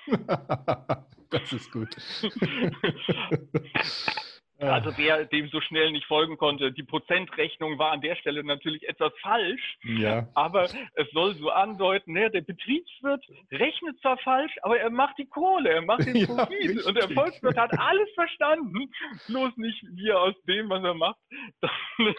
das 1.31 1.53
ist 1.53 1.71
gut. 1.71 1.95
Also 4.69 4.93
wer 4.97 5.25
dem 5.25 5.49
so 5.49 5.61
schnell 5.61 5.91
nicht 5.91 6.07
folgen 6.07 6.37
konnte, 6.37 6.73
die 6.73 6.83
Prozentrechnung 6.83 7.79
war 7.79 7.93
an 7.93 8.03
der 8.03 8.17
Stelle 8.17 8.45
natürlich 8.45 8.87
etwas 8.89 9.13
falsch, 9.23 9.79
ja. 9.85 10.29
aber 10.35 10.65
es 10.65 11.11
soll 11.13 11.35
so 11.37 11.51
andeuten, 11.51 12.13
ne, 12.13 12.31
der 12.31 12.43
Betriebswirt 12.43 13.25
rechnet 13.51 13.99
zwar 14.01 14.19
falsch, 14.19 14.53
aber 14.63 14.79
er 14.79 14.91
macht 14.91 15.17
die 15.19 15.27
Kohle, 15.27 15.71
er 15.71 15.83
macht 15.83 16.07
den 16.07 16.27
Profit 16.27 16.77
ja, 16.77 16.87
und 16.87 16.95
der 16.95 17.09
Volkswirt 17.09 17.57
hat 17.57 17.79
alles 17.79 18.09
verstanden, 18.15 18.91
bloß 19.29 19.57
nicht, 19.57 19.83
wie 19.95 20.09
er 20.09 20.21
aus 20.21 20.35
dem, 20.47 20.69
was 20.69 20.85
er 20.85 20.95
macht, 20.95 21.19
dann, 21.61 22.15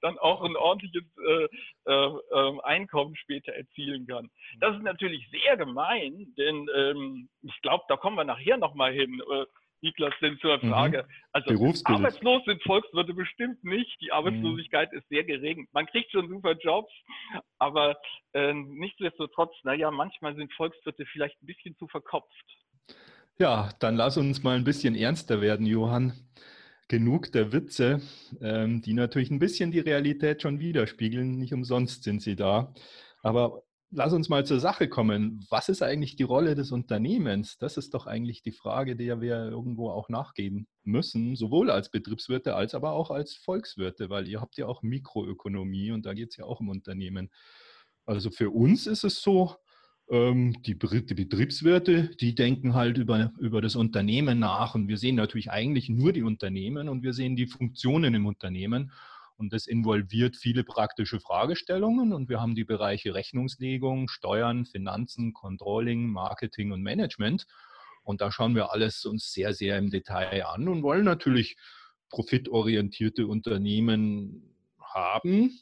dann 0.00 0.18
auch 0.18 0.42
ein 0.42 0.56
ordentliches 0.56 1.04
äh, 1.28 1.48
äh, 1.86 2.18
ähm, 2.34 2.60
Einkommen 2.60 3.14
später 3.16 3.52
erzielen 3.52 4.06
kann. 4.06 4.30
Das 4.58 4.74
ist 4.76 4.82
natürlich 4.82 5.28
sehr 5.30 5.56
gemein, 5.56 6.34
denn 6.36 6.68
ähm, 6.74 7.28
ich 7.42 7.60
glaube, 7.62 7.84
da 7.88 7.96
kommen 7.96 8.16
wir 8.16 8.24
nachher 8.24 8.56
nochmal 8.56 8.92
hin. 8.92 9.22
Äh, 9.32 9.44
Niklas, 9.84 10.12
denn 10.20 10.38
zur 10.40 10.56
mhm. 10.56 10.70
Frage. 10.70 11.06
Also 11.32 11.50
arbeitslos 11.84 12.42
sind 12.46 12.62
Volkswirte 12.64 13.14
bestimmt 13.14 13.62
nicht. 13.62 14.00
Die 14.00 14.10
Arbeitslosigkeit 14.10 14.90
mhm. 14.92 14.98
ist 14.98 15.08
sehr 15.08 15.22
gering. 15.22 15.68
Man 15.72 15.86
kriegt 15.86 16.10
schon 16.10 16.28
super 16.28 16.56
Jobs, 16.58 16.92
aber 17.58 17.96
äh, 18.32 18.52
nichtsdestotrotz, 18.52 19.54
naja, 19.62 19.90
manchmal 19.92 20.34
sind 20.34 20.52
Volkswirte 20.54 21.04
vielleicht 21.06 21.40
ein 21.42 21.46
bisschen 21.46 21.76
zu 21.76 21.86
verkopft. 21.86 22.44
Ja, 23.38 23.70
dann 23.80 23.96
lass 23.96 24.16
uns 24.16 24.42
mal 24.42 24.56
ein 24.56 24.64
bisschen 24.64 24.94
ernster 24.94 25.40
werden, 25.40 25.66
Johann. 25.66 26.12
Genug 26.88 27.32
der 27.32 27.52
Witze, 27.52 28.02
ähm, 28.42 28.82
die 28.82 28.92
natürlich 28.92 29.30
ein 29.30 29.38
bisschen 29.38 29.70
die 29.70 29.80
Realität 29.80 30.42
schon 30.42 30.60
widerspiegeln. 30.60 31.38
Nicht 31.38 31.52
umsonst 31.52 32.04
sind 32.04 32.20
sie 32.22 32.36
da. 32.36 32.74
Aber 33.22 33.62
lass 33.94 34.12
uns 34.12 34.28
mal 34.28 34.44
zur 34.44 34.60
Sache 34.60 34.88
kommen. 34.88 35.44
Was 35.48 35.68
ist 35.68 35.82
eigentlich 35.82 36.16
die 36.16 36.24
Rolle 36.24 36.54
des 36.54 36.72
Unternehmens? 36.72 37.58
Das 37.58 37.76
ist 37.76 37.94
doch 37.94 38.06
eigentlich 38.06 38.42
die 38.42 38.52
Frage, 38.52 38.96
der 38.96 39.20
wir 39.20 39.36
irgendwo 39.46 39.90
auch 39.90 40.08
nachgehen 40.08 40.66
müssen, 40.82 41.36
sowohl 41.36 41.70
als 41.70 41.90
Betriebswirte 41.90 42.54
als 42.54 42.74
aber 42.74 42.92
auch 42.92 43.10
als 43.10 43.34
Volkswirte, 43.34 44.10
weil 44.10 44.28
ihr 44.28 44.40
habt 44.40 44.56
ja 44.56 44.66
auch 44.66 44.82
Mikroökonomie 44.82 45.92
und 45.92 46.06
da 46.06 46.14
geht 46.14 46.30
es 46.30 46.36
ja 46.36 46.44
auch 46.44 46.60
um 46.60 46.68
Unternehmen. 46.68 47.30
Also 48.04 48.30
für 48.30 48.50
uns 48.50 48.86
ist 48.86 49.04
es 49.04 49.22
so, 49.22 49.56
ähm, 50.10 50.60
die, 50.62 50.74
Betriebswirte, 50.74 52.10
die 52.20 52.34
denken 52.34 52.74
halt 52.74 52.98
über, 52.98 53.32
über 53.38 53.62
das 53.62 53.76
Unternehmen 53.76 54.38
nach 54.38 54.74
und 54.74 54.88
wir 54.88 54.98
sehen 54.98 55.16
natürlich 55.16 55.50
eigentlich 55.50 55.88
nur 55.88 56.12
die 56.12 56.22
Unternehmen 56.22 56.88
und 56.88 57.02
wir 57.02 57.14
sehen 57.14 57.36
die 57.36 57.46
Funktionen 57.46 58.14
im 58.14 58.26
Unternehmen. 58.26 58.92
Und 59.36 59.52
das 59.52 59.66
involviert 59.66 60.36
viele 60.36 60.64
praktische 60.64 61.20
Fragestellungen. 61.20 62.12
Und 62.12 62.28
wir 62.28 62.40
haben 62.40 62.54
die 62.54 62.64
Bereiche 62.64 63.14
Rechnungslegung, 63.14 64.08
Steuern, 64.08 64.64
Finanzen, 64.64 65.32
Controlling, 65.32 66.08
Marketing 66.08 66.72
und 66.72 66.82
Management. 66.82 67.46
Und 68.04 68.20
da 68.20 68.30
schauen 68.30 68.54
wir 68.54 68.72
alles 68.72 69.04
uns 69.04 69.32
sehr, 69.32 69.54
sehr 69.54 69.78
im 69.78 69.90
Detail 69.90 70.44
an 70.46 70.68
und 70.68 70.82
wollen 70.82 71.04
natürlich 71.04 71.56
profitorientierte 72.10 73.26
Unternehmen 73.26 74.54
haben, 74.78 75.58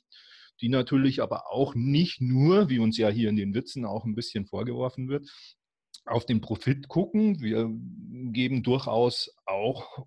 die 0.61 0.69
natürlich 0.69 1.23
aber 1.23 1.51
auch 1.51 1.75
nicht 1.75 2.21
nur, 2.21 2.69
wie 2.69 2.79
uns 2.79 2.99
ja 2.99 3.09
hier 3.09 3.31
in 3.31 3.37
den 3.37 3.55
Witzen 3.55 3.85
auch 3.85 4.05
ein 4.05 4.15
bisschen 4.15 4.47
vorgeworfen 4.47 5.09
wird, 5.09 5.31
auf 6.05 6.27
den 6.27 6.41
Profit 6.41 6.89
gucken. 6.89 7.41
Wir 7.41 7.71
geben 8.33 8.63
durchaus 8.63 9.35
auch 9.47 10.07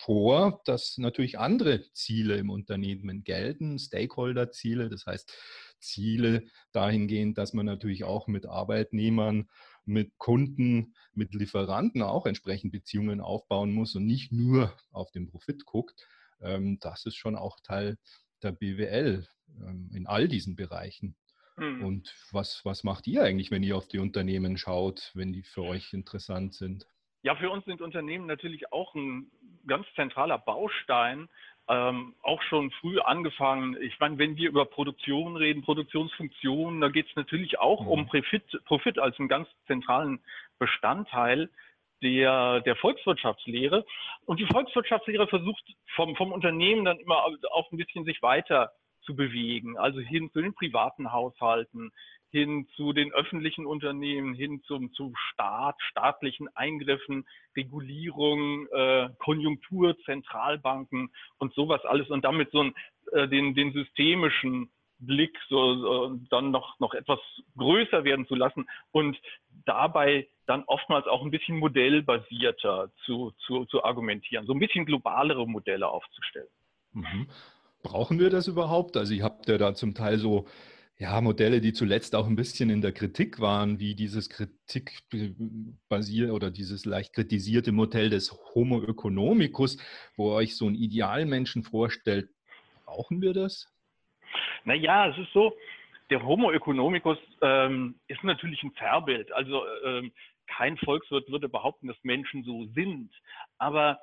vor, 0.00 0.62
dass 0.64 0.98
natürlich 0.98 1.38
andere 1.38 1.82
Ziele 1.92 2.36
im 2.36 2.50
Unternehmen 2.50 3.24
gelten, 3.24 3.78
Stakeholder-Ziele, 3.78 4.88
das 4.88 5.06
heißt 5.06 5.32
Ziele 5.80 6.44
dahingehend, 6.72 7.38
dass 7.38 7.52
man 7.52 7.66
natürlich 7.66 8.04
auch 8.04 8.26
mit 8.26 8.46
Arbeitnehmern, 8.46 9.48
mit 9.84 10.18
Kunden, 10.18 10.94
mit 11.14 11.34
Lieferanten 11.34 12.02
auch 12.02 12.26
entsprechend 12.26 12.72
Beziehungen 12.72 13.20
aufbauen 13.20 13.72
muss 13.72 13.94
und 13.94 14.06
nicht 14.06 14.32
nur 14.32 14.76
auf 14.90 15.10
den 15.12 15.26
Profit 15.26 15.64
guckt. 15.64 16.06
Ähm, 16.40 16.78
das 16.80 17.06
ist 17.06 17.16
schon 17.16 17.36
auch 17.36 17.58
Teil 17.60 17.96
der 18.42 18.52
BWL 18.52 19.26
ähm, 19.60 19.90
in 19.94 20.06
all 20.06 20.28
diesen 20.28 20.56
Bereichen. 20.56 21.16
Mhm. 21.58 21.84
Und 21.84 22.14
was, 22.32 22.64
was 22.64 22.84
macht 22.84 23.06
ihr 23.06 23.22
eigentlich, 23.22 23.50
wenn 23.50 23.62
ihr 23.62 23.76
auf 23.76 23.88
die 23.88 23.98
Unternehmen 23.98 24.56
schaut, 24.56 25.10
wenn 25.14 25.32
die 25.32 25.42
für 25.42 25.62
euch 25.62 25.92
interessant 25.92 26.54
sind? 26.54 26.86
Ja, 27.22 27.34
für 27.34 27.50
uns 27.50 27.64
sind 27.64 27.80
Unternehmen 27.80 28.26
natürlich 28.26 28.72
auch 28.72 28.94
ein 28.94 29.30
ganz 29.66 29.86
zentraler 29.94 30.38
Baustein, 30.38 31.28
ähm, 31.68 32.14
auch 32.22 32.40
schon 32.42 32.70
früh 32.70 32.98
angefangen. 33.00 33.76
Ich 33.82 33.98
meine, 34.00 34.18
wenn 34.18 34.36
wir 34.36 34.48
über 34.48 34.64
Produktion 34.64 35.36
reden, 35.36 35.62
Produktionsfunktionen, 35.62 36.80
da 36.80 36.88
geht 36.88 37.08
es 37.08 37.16
natürlich 37.16 37.58
auch 37.58 37.82
mhm. 37.82 37.88
um 37.88 38.06
Profit, 38.06 38.44
Profit 38.64 38.98
als 38.98 39.18
einen 39.18 39.28
ganz 39.28 39.48
zentralen 39.66 40.20
Bestandteil 40.58 41.50
der, 42.02 42.60
der 42.60 42.76
Volkswirtschaftslehre. 42.76 43.84
Und 44.24 44.40
die 44.40 44.46
Volkswirtschaftslehre 44.46 45.26
versucht 45.26 45.64
vom, 45.94 46.16
vom 46.16 46.32
Unternehmen 46.32 46.84
dann 46.84 46.98
immer 47.00 47.24
auch 47.50 47.72
ein 47.72 47.78
bisschen 47.78 48.04
sich 48.04 48.22
weiter 48.22 48.72
zu 49.08 49.16
bewegen, 49.16 49.78
also 49.78 50.00
hin 50.00 50.30
zu 50.32 50.42
den 50.42 50.52
privaten 50.52 51.10
Haushalten, 51.10 51.90
hin 52.30 52.68
zu 52.76 52.92
den 52.92 53.10
öffentlichen 53.12 53.64
Unternehmen, 53.64 54.34
hin 54.34 54.62
zum, 54.66 54.92
zum 54.92 55.14
Staat, 55.32 55.76
staatlichen 55.80 56.54
Eingriffen, 56.54 57.26
Regulierung, 57.56 58.66
äh, 58.68 59.08
Konjunktur, 59.18 59.96
Zentralbanken 60.04 61.10
und 61.38 61.54
sowas 61.54 61.82
alles 61.86 62.10
und 62.10 62.22
damit 62.22 62.50
so 62.50 62.64
ein, 62.64 62.74
äh, 63.12 63.26
den, 63.28 63.54
den 63.54 63.72
systemischen 63.72 64.70
Blick 64.98 65.38
so, 65.48 66.10
äh, 66.12 66.18
dann 66.28 66.50
noch, 66.50 66.78
noch 66.80 66.92
etwas 66.92 67.20
größer 67.56 68.04
werden 68.04 68.26
zu 68.26 68.34
lassen 68.34 68.68
und 68.90 69.18
dabei 69.64 70.28
dann 70.44 70.64
oftmals 70.66 71.06
auch 71.06 71.22
ein 71.22 71.30
bisschen 71.30 71.56
modellbasierter 71.56 72.90
zu, 73.06 73.32
zu, 73.46 73.64
zu 73.66 73.84
argumentieren, 73.84 74.44
so 74.44 74.52
ein 74.52 74.58
bisschen 74.58 74.84
globalere 74.84 75.48
Modelle 75.48 75.88
aufzustellen. 75.88 76.48
Mhm. 76.92 77.26
Brauchen 77.88 78.20
wir 78.20 78.28
das 78.28 78.48
überhaupt? 78.48 78.98
Also 78.98 79.14
ihr 79.14 79.24
habt 79.24 79.48
ja 79.48 79.56
da 79.56 79.72
zum 79.72 79.94
Teil 79.94 80.18
so 80.18 80.46
ja, 80.98 81.18
Modelle, 81.22 81.62
die 81.62 81.72
zuletzt 81.72 82.14
auch 82.14 82.26
ein 82.26 82.36
bisschen 82.36 82.68
in 82.68 82.82
der 82.82 82.92
Kritik 82.92 83.40
waren, 83.40 83.80
wie 83.80 83.94
dieses 83.94 84.28
kritikbasierte 84.28 86.34
oder 86.34 86.50
dieses 86.50 86.84
leicht 86.84 87.14
kritisierte 87.14 87.72
Modell 87.72 88.10
des 88.10 88.30
Homo 88.54 88.82
economicus, 88.82 89.78
wo 90.16 90.32
euch 90.32 90.54
so 90.54 90.68
ein 90.68 90.74
Idealmenschen 90.74 91.62
vorstellt. 91.62 92.28
Brauchen 92.84 93.22
wir 93.22 93.32
das? 93.32 93.72
Naja, 94.64 95.08
es 95.08 95.16
ist 95.16 95.32
so, 95.32 95.54
der 96.10 96.22
Homo 96.22 96.52
economicus 96.52 97.16
ähm, 97.40 97.94
ist 98.06 98.22
natürlich 98.22 98.62
ein 98.64 98.74
Zerrbild. 98.74 99.32
Also 99.32 99.62
ähm, 99.86 100.12
kein 100.46 100.76
Volkswirt 100.76 101.30
würde 101.30 101.48
behaupten, 101.48 101.86
dass 101.86 101.96
Menschen 102.02 102.44
so 102.44 102.66
sind. 102.74 103.10
Aber 103.56 103.98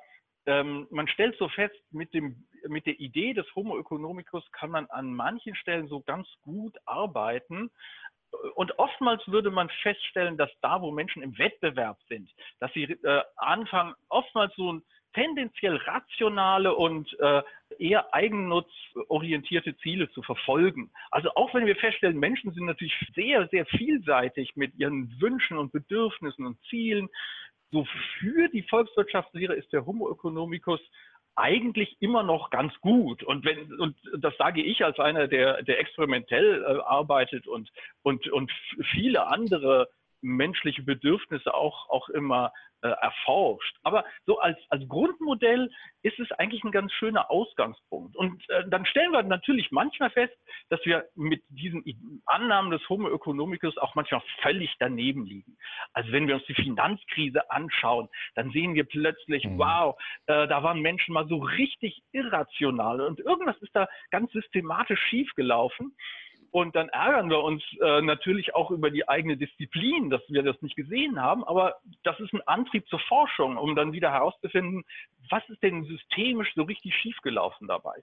ähm, 0.46 0.86
man 0.90 1.08
stellt 1.08 1.36
so 1.38 1.48
fest, 1.48 1.74
mit, 1.90 2.14
dem, 2.14 2.46
mit 2.68 2.86
der 2.86 2.98
Idee 2.98 3.34
des 3.34 3.46
Homo 3.54 3.78
economicus 3.78 4.44
kann 4.52 4.70
man 4.70 4.86
an 4.86 5.12
manchen 5.12 5.54
Stellen 5.54 5.88
so 5.88 6.00
ganz 6.00 6.28
gut 6.42 6.76
arbeiten. 6.84 7.70
Und 8.54 8.78
oftmals 8.78 9.26
würde 9.28 9.50
man 9.50 9.68
feststellen, 9.82 10.36
dass 10.36 10.50
da, 10.60 10.80
wo 10.82 10.90
Menschen 10.90 11.22
im 11.22 11.38
Wettbewerb 11.38 11.98
sind, 12.08 12.30
dass 12.60 12.72
sie 12.72 12.84
äh, 12.84 13.22
anfangen, 13.36 13.94
oftmals 14.08 14.54
so 14.56 14.72
ein 14.72 14.82
tendenziell 15.16 15.76
rationale 15.76 16.74
und 16.74 17.18
äh, 17.20 17.42
eher 17.78 18.14
eigennutzorientierte 18.14 19.76
Ziele 19.78 20.10
zu 20.10 20.22
verfolgen. 20.22 20.90
Also 21.10 21.30
auch 21.34 21.54
wenn 21.54 21.64
wir 21.64 21.76
feststellen, 21.76 22.18
Menschen 22.18 22.52
sind 22.52 22.66
natürlich 22.66 22.94
sehr, 23.14 23.48
sehr 23.48 23.64
vielseitig 23.64 24.54
mit 24.56 24.74
ihren 24.74 25.18
Wünschen 25.20 25.56
und 25.56 25.72
Bedürfnissen 25.72 26.44
und 26.44 26.60
Zielen, 26.68 27.08
so 27.70 27.86
für 28.18 28.48
die 28.48 28.62
Volkswirtschaftslehre 28.62 29.54
ist 29.54 29.72
der 29.72 29.86
Homo 29.86 30.10
economicus 30.10 30.80
eigentlich 31.36 31.96
immer 32.00 32.22
noch 32.22 32.50
ganz 32.50 32.72
gut. 32.80 33.22
Und 33.22 33.44
wenn, 33.44 33.72
und 33.74 33.96
das 34.18 34.34
sage 34.38 34.62
ich 34.62 34.84
als 34.84 34.98
einer, 34.98 35.28
der, 35.28 35.62
der 35.62 35.78
experimentell 35.78 36.62
äh, 36.62 36.80
arbeitet 36.82 37.46
und, 37.46 37.70
und, 38.02 38.26
und 38.28 38.50
viele 38.92 39.26
andere 39.26 39.88
menschliche 40.26 40.82
Bedürfnisse 40.82 41.54
auch, 41.54 41.88
auch 41.88 42.08
immer 42.08 42.52
äh, 42.82 42.88
erforscht. 42.88 43.76
Aber 43.82 44.04
so 44.26 44.38
als, 44.38 44.58
als 44.68 44.86
Grundmodell 44.88 45.70
ist 46.02 46.18
es 46.18 46.30
eigentlich 46.32 46.62
ein 46.62 46.72
ganz 46.72 46.92
schöner 46.92 47.30
Ausgangspunkt. 47.30 48.16
Und 48.16 48.48
äh, 48.50 48.64
dann 48.68 48.84
stellen 48.86 49.12
wir 49.12 49.22
natürlich 49.22 49.70
manchmal 49.70 50.10
fest, 50.10 50.34
dass 50.68 50.84
wir 50.84 51.06
mit 51.14 51.42
diesen 51.48 52.22
Annahmen 52.26 52.70
des 52.70 52.86
Homo 52.88 53.08
economicus 53.08 53.76
auch 53.78 53.94
manchmal 53.94 54.22
völlig 54.42 54.74
daneben 54.78 55.24
liegen. 55.24 55.56
Also 55.94 56.12
wenn 56.12 56.28
wir 56.28 56.34
uns 56.34 56.44
die 56.46 56.54
Finanzkrise 56.54 57.50
anschauen, 57.50 58.08
dann 58.34 58.50
sehen 58.50 58.74
wir 58.74 58.84
plötzlich, 58.84 59.44
mhm. 59.44 59.58
wow, 59.58 59.96
äh, 60.26 60.46
da 60.46 60.62
waren 60.62 60.80
Menschen 60.80 61.14
mal 61.14 61.26
so 61.28 61.38
richtig 61.38 62.02
irrational 62.12 63.00
und 63.00 63.20
irgendwas 63.20 63.56
ist 63.62 63.74
da 63.74 63.88
ganz 64.10 64.30
systematisch 64.32 65.00
schiefgelaufen. 65.08 65.96
Und 66.56 66.74
dann 66.74 66.88
ärgern 66.88 67.28
wir 67.28 67.42
uns 67.44 67.62
äh, 67.82 68.00
natürlich 68.00 68.54
auch 68.54 68.70
über 68.70 68.90
die 68.90 69.06
eigene 69.06 69.36
Disziplin, 69.36 70.08
dass 70.08 70.22
wir 70.28 70.42
das 70.42 70.62
nicht 70.62 70.74
gesehen 70.74 71.20
haben. 71.20 71.44
Aber 71.44 71.74
das 72.02 72.18
ist 72.18 72.32
ein 72.32 72.40
Antrieb 72.46 72.88
zur 72.88 72.98
Forschung, 73.00 73.58
um 73.58 73.76
dann 73.76 73.92
wieder 73.92 74.10
herauszufinden, 74.10 74.82
was 75.28 75.46
ist 75.50 75.62
denn 75.62 75.84
systemisch 75.84 76.54
so 76.54 76.62
richtig 76.62 76.94
schiefgelaufen 76.94 77.68
dabei. 77.68 78.02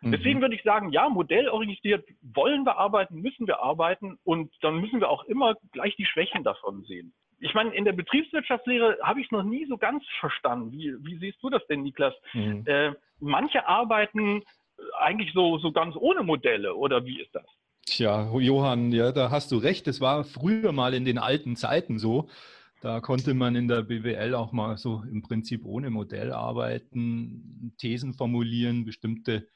Mhm. 0.00 0.10
Deswegen 0.10 0.40
würde 0.40 0.56
ich 0.56 0.64
sagen, 0.64 0.90
ja, 0.90 1.08
modellorientiert 1.08 2.08
wollen 2.22 2.64
wir 2.64 2.76
arbeiten, 2.76 3.20
müssen 3.20 3.46
wir 3.46 3.60
arbeiten 3.60 4.18
und 4.24 4.52
dann 4.62 4.80
müssen 4.80 4.98
wir 4.98 5.08
auch 5.08 5.22
immer 5.26 5.54
gleich 5.70 5.94
die 5.94 6.06
Schwächen 6.06 6.42
davon 6.42 6.82
sehen. 6.82 7.14
Ich 7.38 7.54
meine, 7.54 7.72
in 7.72 7.84
der 7.84 7.92
Betriebswirtschaftslehre 7.92 8.98
habe 9.04 9.20
ich 9.20 9.26
es 9.26 9.30
noch 9.30 9.44
nie 9.44 9.66
so 9.66 9.78
ganz 9.78 10.04
verstanden. 10.18 10.72
Wie, 10.72 10.92
wie 11.06 11.18
siehst 11.18 11.40
du 11.40 11.50
das 11.50 11.64
denn, 11.68 11.84
Niklas? 11.84 12.14
Mhm. 12.32 12.64
Äh, 12.66 12.94
manche 13.20 13.68
arbeiten 13.68 14.42
eigentlich 14.98 15.32
so, 15.32 15.58
so 15.58 15.70
ganz 15.70 15.94
ohne 15.96 16.24
Modelle 16.24 16.74
oder 16.74 17.04
wie 17.04 17.20
ist 17.20 17.32
das? 17.32 17.46
Tja, 17.90 18.30
Johann, 18.38 18.92
ja, 18.92 19.10
da 19.10 19.32
hast 19.32 19.50
du 19.50 19.56
recht. 19.58 19.88
Es 19.88 20.00
war 20.00 20.22
früher 20.22 20.70
mal 20.70 20.94
in 20.94 21.04
den 21.04 21.18
alten 21.18 21.56
Zeiten 21.56 21.98
so. 21.98 22.28
Da 22.80 23.00
konnte 23.00 23.34
man 23.34 23.56
in 23.56 23.66
der 23.66 23.82
BWL 23.82 24.36
auch 24.36 24.52
mal 24.52 24.78
so 24.78 25.02
im 25.10 25.22
Prinzip 25.22 25.64
ohne 25.64 25.90
Modell 25.90 26.32
arbeiten, 26.32 27.74
Thesen 27.78 28.14
formulieren, 28.14 28.84
bestimmte 28.84 29.48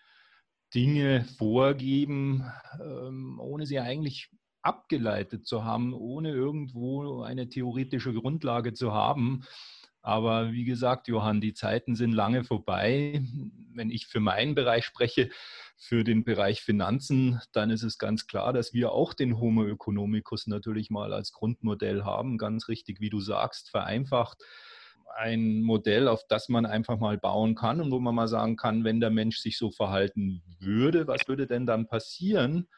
Dinge 0.75 1.25
vorgeben, 1.39 2.45
ähm, 2.83 3.39
ohne 3.39 3.67
sie 3.67 3.79
eigentlich 3.79 4.31
abgeleitet 4.63 5.47
zu 5.47 5.63
haben, 5.63 5.95
ohne 5.95 6.31
irgendwo 6.31 7.23
eine 7.23 7.49
theoretische 7.49 8.13
Grundlage 8.13 8.73
zu 8.73 8.93
haben. 8.93 9.45
Aber 10.05 10.53
wie 10.53 10.65
gesagt, 10.65 11.09
Johann, 11.09 11.41
die 11.41 11.55
Zeiten 11.55 11.95
sind 11.97 12.13
lange 12.13 12.45
vorbei. 12.45 13.25
Wenn 13.73 13.89
ich 13.89 14.07
für 14.07 14.21
meinen 14.21 14.55
Bereich 14.55 14.85
spreche, 14.85 15.31
für 15.79 16.05
den 16.05 16.25
Bereich 16.25 16.61
Finanzen, 16.61 17.41
dann 17.53 17.71
ist 17.71 17.83
es 17.83 17.97
ganz 17.97 18.27
klar, 18.27 18.53
dass 18.53 18.75
wir 18.75 18.93
auch 18.93 19.15
den 19.15 19.41
Homo 19.41 19.65
economicus 19.67 20.47
natürlich 20.47 20.91
mal 20.91 21.15
als 21.15 21.33
Grundmodell 21.33 22.05
haben. 22.05 22.37
Ganz 22.37 22.69
richtig, 22.69 23.01
wie 23.01 23.09
du 23.09 23.19
sagst, 23.21 23.71
vereinfacht. 23.71 24.43
Ein 25.17 25.63
Modell, 25.63 26.09
auf 26.09 26.21
das 26.29 26.51
man 26.51 26.67
einfach 26.67 26.99
mal 26.99 27.17
bauen 27.17 27.55
kann 27.55 27.81
und 27.81 27.91
wo 27.91 27.99
man 27.99 28.15
mal 28.15 28.29
sagen 28.29 28.57
kann, 28.57 28.85
wenn 28.85 29.01
der 29.01 29.11
Mensch 29.11 29.39
sich 29.39 29.57
so 29.57 29.71
verhalten 29.71 30.43
würde, 30.61 31.09
was 31.09 31.27
würde 31.29 31.47
denn 31.47 31.65
dann 31.65 31.89
passieren? 31.89 32.69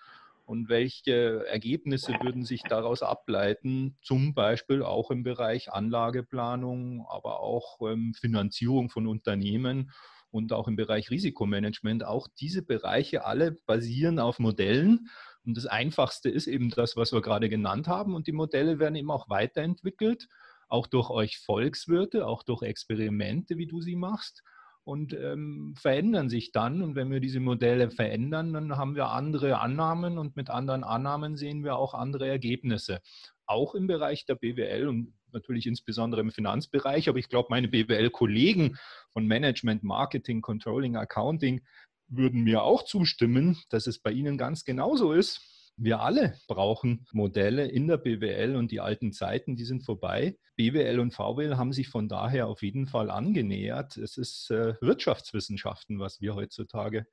Und 0.46 0.68
welche 0.68 1.44
Ergebnisse 1.46 2.14
würden 2.22 2.44
sich 2.44 2.62
daraus 2.62 3.02
ableiten, 3.02 3.98
zum 4.00 4.32
Beispiel 4.32 4.82
auch 4.82 5.10
im 5.10 5.24
Bereich 5.24 5.72
Anlageplanung, 5.72 7.04
aber 7.10 7.40
auch 7.40 7.80
ähm, 7.80 8.14
Finanzierung 8.14 8.88
von 8.88 9.08
Unternehmen 9.08 9.90
und 10.30 10.52
auch 10.52 10.68
im 10.68 10.76
Bereich 10.76 11.10
Risikomanagement. 11.10 12.04
Auch 12.04 12.28
diese 12.38 12.62
Bereiche 12.62 13.24
alle 13.24 13.56
basieren 13.66 14.20
auf 14.20 14.38
Modellen. 14.38 15.08
Und 15.44 15.56
das 15.56 15.66
Einfachste 15.66 16.30
ist 16.30 16.46
eben 16.46 16.70
das, 16.70 16.96
was 16.96 17.12
wir 17.12 17.22
gerade 17.22 17.48
genannt 17.48 17.88
haben. 17.88 18.14
Und 18.14 18.28
die 18.28 18.32
Modelle 18.32 18.78
werden 18.78 18.94
eben 18.94 19.10
auch 19.10 19.28
weiterentwickelt, 19.28 20.28
auch 20.68 20.86
durch 20.86 21.10
euch 21.10 21.38
Volkswirte, 21.38 22.24
auch 22.24 22.44
durch 22.44 22.62
Experimente, 22.62 23.58
wie 23.58 23.66
du 23.66 23.80
sie 23.80 23.96
machst 23.96 24.44
und 24.86 25.14
ähm, 25.14 25.74
verändern 25.76 26.28
sich 26.28 26.52
dann. 26.52 26.80
Und 26.80 26.94
wenn 26.94 27.10
wir 27.10 27.18
diese 27.18 27.40
Modelle 27.40 27.90
verändern, 27.90 28.52
dann 28.52 28.76
haben 28.76 28.94
wir 28.94 29.08
andere 29.08 29.58
Annahmen 29.58 30.16
und 30.16 30.36
mit 30.36 30.48
anderen 30.48 30.84
Annahmen 30.84 31.36
sehen 31.36 31.64
wir 31.64 31.76
auch 31.76 31.92
andere 31.92 32.28
Ergebnisse. 32.28 33.00
Auch 33.46 33.74
im 33.74 33.88
Bereich 33.88 34.26
der 34.26 34.36
BWL 34.36 34.86
und 34.86 35.12
natürlich 35.32 35.66
insbesondere 35.66 36.20
im 36.20 36.30
Finanzbereich. 36.30 37.08
Aber 37.08 37.18
ich 37.18 37.28
glaube, 37.28 37.48
meine 37.50 37.66
BWL-Kollegen 37.66 38.76
von 39.12 39.26
Management, 39.26 39.82
Marketing, 39.82 40.40
Controlling, 40.40 40.94
Accounting 40.94 41.62
würden 42.06 42.44
mir 42.44 42.62
auch 42.62 42.84
zustimmen, 42.84 43.58
dass 43.70 43.88
es 43.88 43.98
bei 43.98 44.12
Ihnen 44.12 44.38
ganz 44.38 44.64
genauso 44.64 45.12
ist 45.12 45.55
Wir 45.78 46.00
alle 46.00 46.34
brauchen 46.48 47.06
Modelle 47.12 47.66
in 47.66 47.86
der 47.86 47.98
BWL 47.98 48.56
und 48.56 48.70
die 48.70 48.80
alten 48.80 49.12
Zeiten, 49.12 49.56
die 49.56 49.64
sind 49.64 49.84
vorbei. 49.84 50.38
BWL 50.56 51.00
und 51.00 51.12
VWL 51.12 51.58
haben 51.58 51.74
sich 51.74 51.88
von 51.88 52.08
daher 52.08 52.46
auf 52.46 52.62
jeden 52.62 52.86
Fall 52.86 53.10
angenähert. 53.10 53.98
Es 53.98 54.16
ist 54.16 54.50
äh, 54.50 54.74
Wirtschaftswissenschaften, 54.80 55.98
was 55.98 56.22
wir 56.22 56.34
heutzutage 56.34 57.06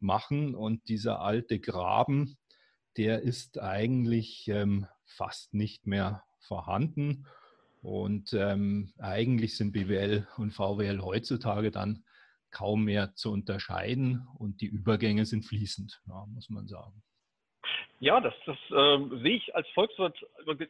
machen 0.00 0.54
und 0.54 0.88
dieser 0.88 1.22
alte 1.22 1.60
Graben, 1.60 2.36
der 2.98 3.22
ist 3.22 3.58
eigentlich 3.58 4.48
ähm, 4.48 4.86
fast 5.06 5.54
nicht 5.54 5.86
mehr 5.86 6.22
vorhanden. 6.40 7.26
Und 7.80 8.34
ähm, 8.34 8.92
eigentlich 8.98 9.56
sind 9.56 9.72
BWL 9.72 10.28
und 10.36 10.52
VWL 10.52 11.00
heutzutage 11.00 11.70
dann 11.70 12.04
kaum 12.50 12.84
mehr 12.84 13.14
zu 13.14 13.32
unterscheiden 13.32 14.26
und 14.36 14.60
die 14.60 14.66
Übergänge 14.66 15.24
sind 15.24 15.46
fließend, 15.46 16.02
ja, 16.06 16.26
muss 16.26 16.50
man 16.50 16.66
sagen. 16.66 17.02
Ja, 17.98 18.18
das, 18.20 18.32
das 18.46 18.56
äh, 18.70 19.18
sehe 19.22 19.36
ich 19.36 19.54
als 19.54 19.68
Volkswirt 19.70 20.16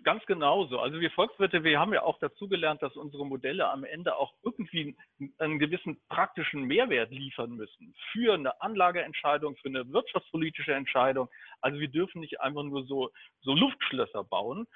ganz 0.03 0.27
genauso. 0.27 0.81
Also 0.81 0.99
wir 1.01 1.13
Volkswirte, 1.13 1.63
wir 1.63 1.79
haben 1.79 1.95
ja 1.95 2.03
auch 2.03 2.19
dazugelernt, 2.19 2.83
dass 2.83 2.97
unsere 2.97 3.25
Modelle 3.25 3.71
am 3.71 3.85
Ende 3.85 4.17
auch 4.17 4.35
irgendwie 4.43 4.97
einen 5.39 5.61
gewissen 5.61 6.01
praktischen 6.09 6.65
Mehrwert 6.65 7.13
liefern 7.13 7.53
müssen 7.53 7.95
für 8.11 8.35
eine 8.35 8.61
Anlageentscheidung, 8.61 9.57
für 9.57 9.69
eine 9.69 9.93
wirtschaftspolitische 9.93 10.75
Entscheidung. 10.75 11.29
Also 11.61 11.79
wir 11.79 11.89
dürfen 11.89 12.21
nicht 12.21 12.41
einfach 12.41 12.65
nur 12.65 12.85
so, 12.87 13.11
so 13.43 13.55
Luftschlösser 13.55 14.25
bauen, 14.25 14.67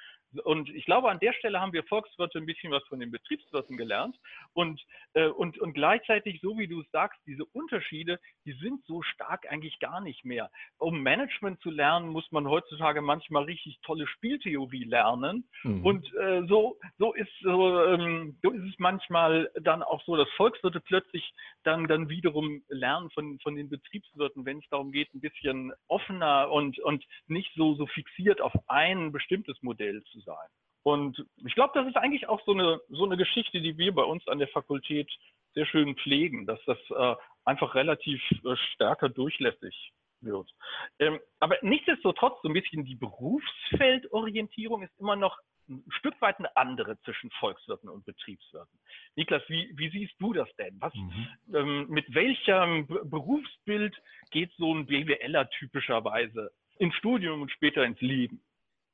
und 0.45 0.69
ich 0.71 0.85
glaube, 0.85 1.11
an 1.11 1.21
der 1.21 1.33
Stelle 1.35 1.61
haben 1.61 1.73
wir 1.73 1.85
Volkswirte 1.85 2.38
ein 2.38 2.47
bisschen 2.47 2.73
was 2.73 2.83
von 2.85 3.00
den 3.00 3.11
Betriebswirten 3.11 3.76
gelernt. 3.76 4.17
Und, 4.53 4.81
äh, 5.14 5.26
und, 5.26 5.59
und 5.59 5.75
gleichzeitig, 5.75 6.41
so 6.41 6.59
wie 6.59 6.69
du 6.69 6.81
es 6.81 6.91
sagst, 6.91 7.21
diese 7.26 7.45
Unterschiede, 7.47 8.19
die 8.45 8.53
sind 8.53 8.85
so 8.87 9.03
stark 9.03 9.50
eigentlich 9.50 9.79
gar 9.79 10.00
nicht 10.00 10.25
mehr. 10.25 10.50
Um 10.79 11.03
Management 11.03 11.61
zu 11.61 11.71
lernen, 11.71 12.09
muss 12.09 12.31
man 12.33 12.49
heutzutage 12.49 13.03
manchmal 13.03 13.45
richtig 13.45 13.79
tolle 13.83 14.07
Spieltheorie 14.07 14.85
lernen. 14.85 15.49
Mhm. 15.62 15.85
Und 15.85 16.14
äh, 16.14 16.43
so, 16.47 16.79
so, 16.99 17.14
ist, 17.14 17.33
so, 17.43 17.85
ähm, 17.85 18.37
so 18.43 18.50
ist 18.50 18.64
es 18.64 18.79
manchmal 18.79 19.50
dann 19.61 19.83
auch 19.83 20.03
so, 20.05 20.17
dass 20.17 20.29
Volkswirte 20.37 20.81
plötzlich 20.81 21.33
dann, 21.62 21.87
dann 21.87 22.09
wiederum 22.09 22.62
lernen 22.69 23.11
von, 23.11 23.38
von 23.41 23.57
den 23.57 23.69
Betriebswirten, 23.69 24.45
wenn 24.45 24.59
es 24.59 24.69
darum 24.71 24.93
geht, 24.93 25.12
ein 25.14 25.21
bisschen 25.21 25.73
offener 25.88 26.50
und, 26.50 26.79
und 26.81 27.05
nicht 27.26 27.53
so, 27.55 27.75
so 27.75 27.87
fixiert 27.87 28.41
auf 28.41 28.53
ein 28.69 29.12
bestimmtes 29.12 29.61
Modell 29.62 30.03
zu 30.05 30.21
sein. 30.25 30.49
Und 30.83 31.25
ich 31.45 31.54
glaube, 31.54 31.73
das 31.75 31.87
ist 31.87 31.97
eigentlich 31.97 32.28
auch 32.28 32.40
so 32.45 32.52
eine, 32.52 32.81
so 32.90 33.04
eine 33.04 33.16
Geschichte, 33.16 33.61
die 33.61 33.78
wir 33.78 33.95
bei 33.95 34.02
uns 34.02 34.26
an 34.28 34.38
der 34.38 34.49
Fakultät 34.49 35.11
sehr 35.54 35.66
schön 35.66 35.97
pflegen, 35.97 36.47
dass 36.47 36.61
das 36.66 36.78
äh, 36.90 37.14
einfach 37.45 37.75
relativ 37.75 38.21
äh, 38.45 38.57
stärker 38.73 39.09
durchlässig 39.09 39.93
wird. 40.21 40.50
Ähm, 40.99 41.21
aber 41.40 41.57
nichtsdestotrotz, 41.62 42.40
so 42.43 42.49
ein 42.49 42.54
bisschen 42.54 42.85
die 42.85 42.97
Berufsfeldorientierung 42.97 44.83
ist 44.83 44.99
immer 44.99 45.16
noch 45.16 45.38
ein 45.69 45.85
Stück 45.99 46.21
weit 46.21 46.38
eine 46.38 46.54
andere 46.57 47.00
zwischen 47.00 47.31
Volkswirten 47.40 47.88
und 47.88 48.04
Betriebswirten. 48.04 48.78
Niklas, 49.16 49.43
wie, 49.49 49.73
wie 49.76 49.90
siehst 49.90 50.14
du 50.19 50.33
das 50.33 50.49
denn? 50.57 50.76
Was, 50.81 50.95
mhm. 50.95 51.28
ähm, 51.54 51.87
mit 51.88 52.12
welchem 52.14 52.87
Berufsbild 52.87 53.97
geht 54.31 54.52
so 54.59 54.75
ein 54.75 54.87
BWLer 54.87 55.49
typischerweise 55.50 56.50
ins 56.78 56.95
Studium 56.97 57.43
und 57.43 57.50
später 57.50 57.85
ins 57.85 58.00
Leben? 58.00 58.43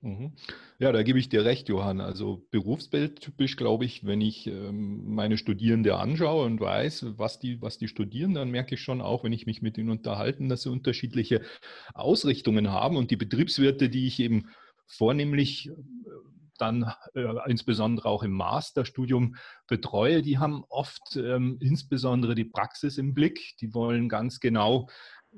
Mhm. 0.03 0.33
Ja, 0.79 0.93
da 0.93 1.03
gebe 1.03 1.19
ich 1.19 1.29
dir 1.29 1.45
recht, 1.45 1.69
Johann. 1.69 2.01
Also 2.01 2.47
Berufsbild 2.51 3.21
typisch, 3.21 3.57
glaube 3.57 3.85
ich, 3.85 4.07
wenn 4.07 4.23
ich 4.23 4.47
ähm, 4.47 5.15
meine 5.15 5.37
Studierende 5.37 5.97
anschaue 5.97 6.47
und 6.47 6.59
weiß, 6.59 7.19
was 7.19 7.39
die, 7.39 7.61
was 7.61 7.77
die 7.77 7.89
studieren, 7.89 8.33
dann 8.33 8.51
merke 8.51 8.77
ich 8.77 8.81
schon 8.81 9.03
auch, 9.03 9.25
wenn 9.25 9.33
ich 9.35 9.45
mich 9.45 9.61
mit 9.61 9.77
ihnen 9.77 9.91
unterhalte, 9.91 10.47
dass 10.49 10.63
sie 10.63 10.71
unterschiedliche 10.71 11.43
Ausrichtungen 11.93 12.71
haben 12.71 12.97
und 12.97 13.11
die 13.11 13.17
Betriebswirte, 13.17 13.91
die 13.91 14.07
ich 14.07 14.21
eben 14.21 14.49
vornehmlich 14.87 15.69
äh, 15.69 15.73
dann 16.57 16.93
äh, 17.15 17.51
insbesondere 17.51 18.09
auch 18.09 18.23
im 18.23 18.33
Masterstudium 18.33 19.37
betreue, 19.67 20.23
die 20.23 20.39
haben 20.39 20.65
oft 20.71 21.17
ähm, 21.17 21.59
insbesondere 21.61 22.35
die 22.35 22.45
Praxis 22.45 22.97
im 22.97 23.13
Blick. 23.13 23.57
Die 23.61 23.75
wollen 23.75 24.09
ganz 24.09 24.41
genau 24.41 24.89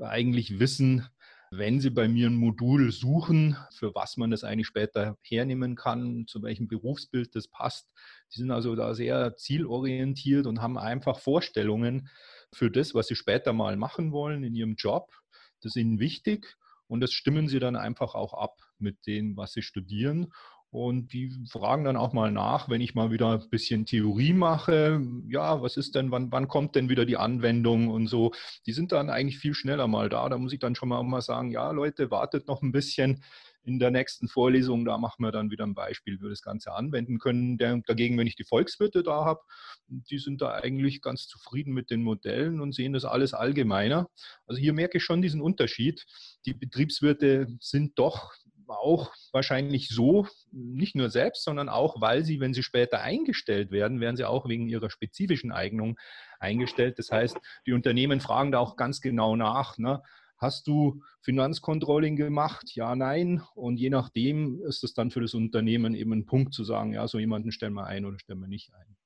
eigentlich 0.01 0.59
wissen, 0.61 1.07
wenn 1.55 1.81
Sie 1.81 1.91
bei 1.91 2.09
mir 2.09 2.29
ein 2.29 2.37
Modul 2.37 2.93
suchen, 2.93 3.59
für 3.75 3.95
was 3.95 4.17
man 4.17 4.31
das 4.31 4.43
eigentlich 4.43 4.69
später 4.69 5.19
hernehmen 5.21 5.77
kann, 5.77 6.27
zu 6.27 6.43
welchem 6.43 6.67
Berufsbild 6.67 7.37
das 7.37 7.47
passt, 7.47 7.93
die 8.33 8.38
sind 8.38 8.51
also 8.51 8.75
da 8.75 8.95
sehr 8.95 9.37
zielorientiert 9.37 10.47
und 10.47 10.62
haben 10.62 10.79
einfach 10.79 11.19
Vorstellungen 11.19 12.09
für 12.55 12.71
das, 12.71 12.95
was 12.95 13.09
sie 13.09 13.17
später 13.17 13.53
mal 13.53 13.77
machen 13.77 14.12
wollen 14.12 14.45
in 14.45 14.55
ihrem 14.55 14.77
Job. 14.77 15.12
Das 15.61 15.77
ist 15.77 15.77
ihnen 15.77 16.01
wichtig 16.01 16.57
und 16.87 17.01
das 17.01 17.12
stimmen 17.12 17.49
sie 17.49 17.59
dann 17.59 17.77
einfach 17.77 18.15
auch 18.15 18.33
ab 18.33 18.62
mit 18.79 19.07
dem, 19.07 19.37
was 19.37 19.53
sie 19.53 19.62
studieren. 19.62 20.33
Und 20.73 21.13
die 21.13 21.31
fragen 21.51 21.85
dann 21.85 21.99
auch 21.99 22.15
mal 22.15 22.33
nach, 22.33 22.71
wenn 22.71 22.81
ich 22.81 22.95
mal 22.95 23.11
wieder 23.11 23.33
ein 23.33 23.51
bisschen 23.51 23.85
Theorie 23.85 24.33
mache, 24.33 25.03
ja, 25.29 25.61
was 25.61 25.77
ist 25.77 25.95
denn, 25.95 26.11
wann, 26.11 26.33
wann 26.33 26.49
kommt 26.49 26.75
denn 26.77 26.89
wieder 26.89 27.05
die 27.05 27.19
Anwendung 27.19 27.89
und 27.89 28.07
so. 28.07 28.33
Die 28.65 28.73
sind 28.73 28.91
dann 28.91 29.11
eigentlich 29.11 29.39
viel 29.39 29.53
schneller 29.53 29.87
mal 29.87 30.09
da. 30.09 30.31
Da 30.31 30.39
muss 30.39 30.55
ich 30.55 30.61
dann 30.61 30.75
schon 30.75 30.89
mal, 30.89 31.03
mal 31.03 31.21
sagen, 31.21 31.51
ja, 31.51 31.71
Leute, 31.73 32.11
wartet 32.11 32.49
noch 32.49 32.63
ein 32.63 32.73
bisschen. 32.73 33.23
In 33.65 33.79
der 33.79 33.93
nächsten 33.93 34.27
Vorlesung, 34.27 34.85
da 34.85 34.99
machen 34.99 35.23
wir 35.23 35.31
dann 35.31 35.53
wieder 35.53 35.65
ein 35.65 35.75
Beispiel, 35.75 36.19
wie 36.19 36.23
wir 36.23 36.31
das 36.31 36.43
Ganze 36.43 36.73
anwenden 36.73 37.19
können. 37.19 37.59
Dagegen, 37.59 38.19
wenn 38.19 38.27
ich 38.27 38.35
die 38.35 38.43
Volkswirte 38.43 39.05
da 39.05 39.25
habe, 39.25 39.41
die 39.87 40.19
sind 40.19 40.41
da 40.41 40.55
eigentlich 40.55 41.01
ganz 41.01 41.29
zufrieden 41.29 41.73
mit 41.73 41.91
den 41.91 42.03
Modellen 42.03 42.61
und 42.61 42.75
sehen 42.75 42.93
das 42.93 43.05
alles 43.05 43.35
allgemeiner. 43.35 44.09
Also 44.47 44.61
hier 44.61 44.73
merke 44.73 44.99
ich 44.99 45.05
schon 45.05 45.23
diesen 45.23 45.41
Unterschied. 45.41 46.05
Die 46.45 46.55
Betriebswirte 46.55 47.47
sind 47.61 47.99
doch 48.01 48.33
auch 48.79 49.13
wahrscheinlich 49.33 49.89
so, 49.89 50.27
nicht 50.51 50.95
nur 50.95 51.11
selbst, 51.11 51.45
sondern 51.45 51.69
auch, 51.69 52.01
weil 52.01 52.25
sie, 52.25 52.41
wenn 52.41 52.55
sie 52.55 52.63
später 52.63 53.01
eingestellt 53.01 53.71
werden, 53.71 54.01
werden 54.01 54.17
sie 54.17 54.25
auch 54.25 54.49
wegen 54.49 54.69
ihrer 54.69 54.91
spezifischen 54.91 55.53
Eignung 55.53 55.99
eingestellt. 56.39 56.99
Das 56.99 57.11
heißt, 57.11 57.39
die 57.67 57.73
Unternehmen 57.73 58.21
fragen 58.21 58.53
da 58.53 58.59
auch 58.59 58.77
ganz 58.77 59.01
genau 59.01 59.37
nach. 59.37 59.79
Ne? 59.79 60.03
Hast 60.39 60.67
du 60.67 61.03
Finanzcontrolling 61.23 62.17
gemacht? 62.17 62.75
Ja, 62.75 62.97
nein. 62.97 63.43
Und 63.55 63.79
je 63.79 63.91
nachdem 63.91 64.61
ist 64.63 64.83
es 64.83 64.93
dann 64.93 65.11
für 65.11 65.21
das 65.21 65.35
Unternehmen 65.35 65.95
eben 65.95 66.13
ein 66.13 66.27
Punkt 66.27 66.53
zu 66.53 66.65
sagen, 66.65 66.95
ja, 66.95 67.07
so 67.07 67.19
jemanden 67.19 67.53
stellen 67.53 67.75
wir 67.75 67.87
ein 67.87 68.05
oder 68.05 68.19
stellen 68.19 68.41
wir 68.41 68.49
nicht 68.49 68.75
ein. 68.75 68.97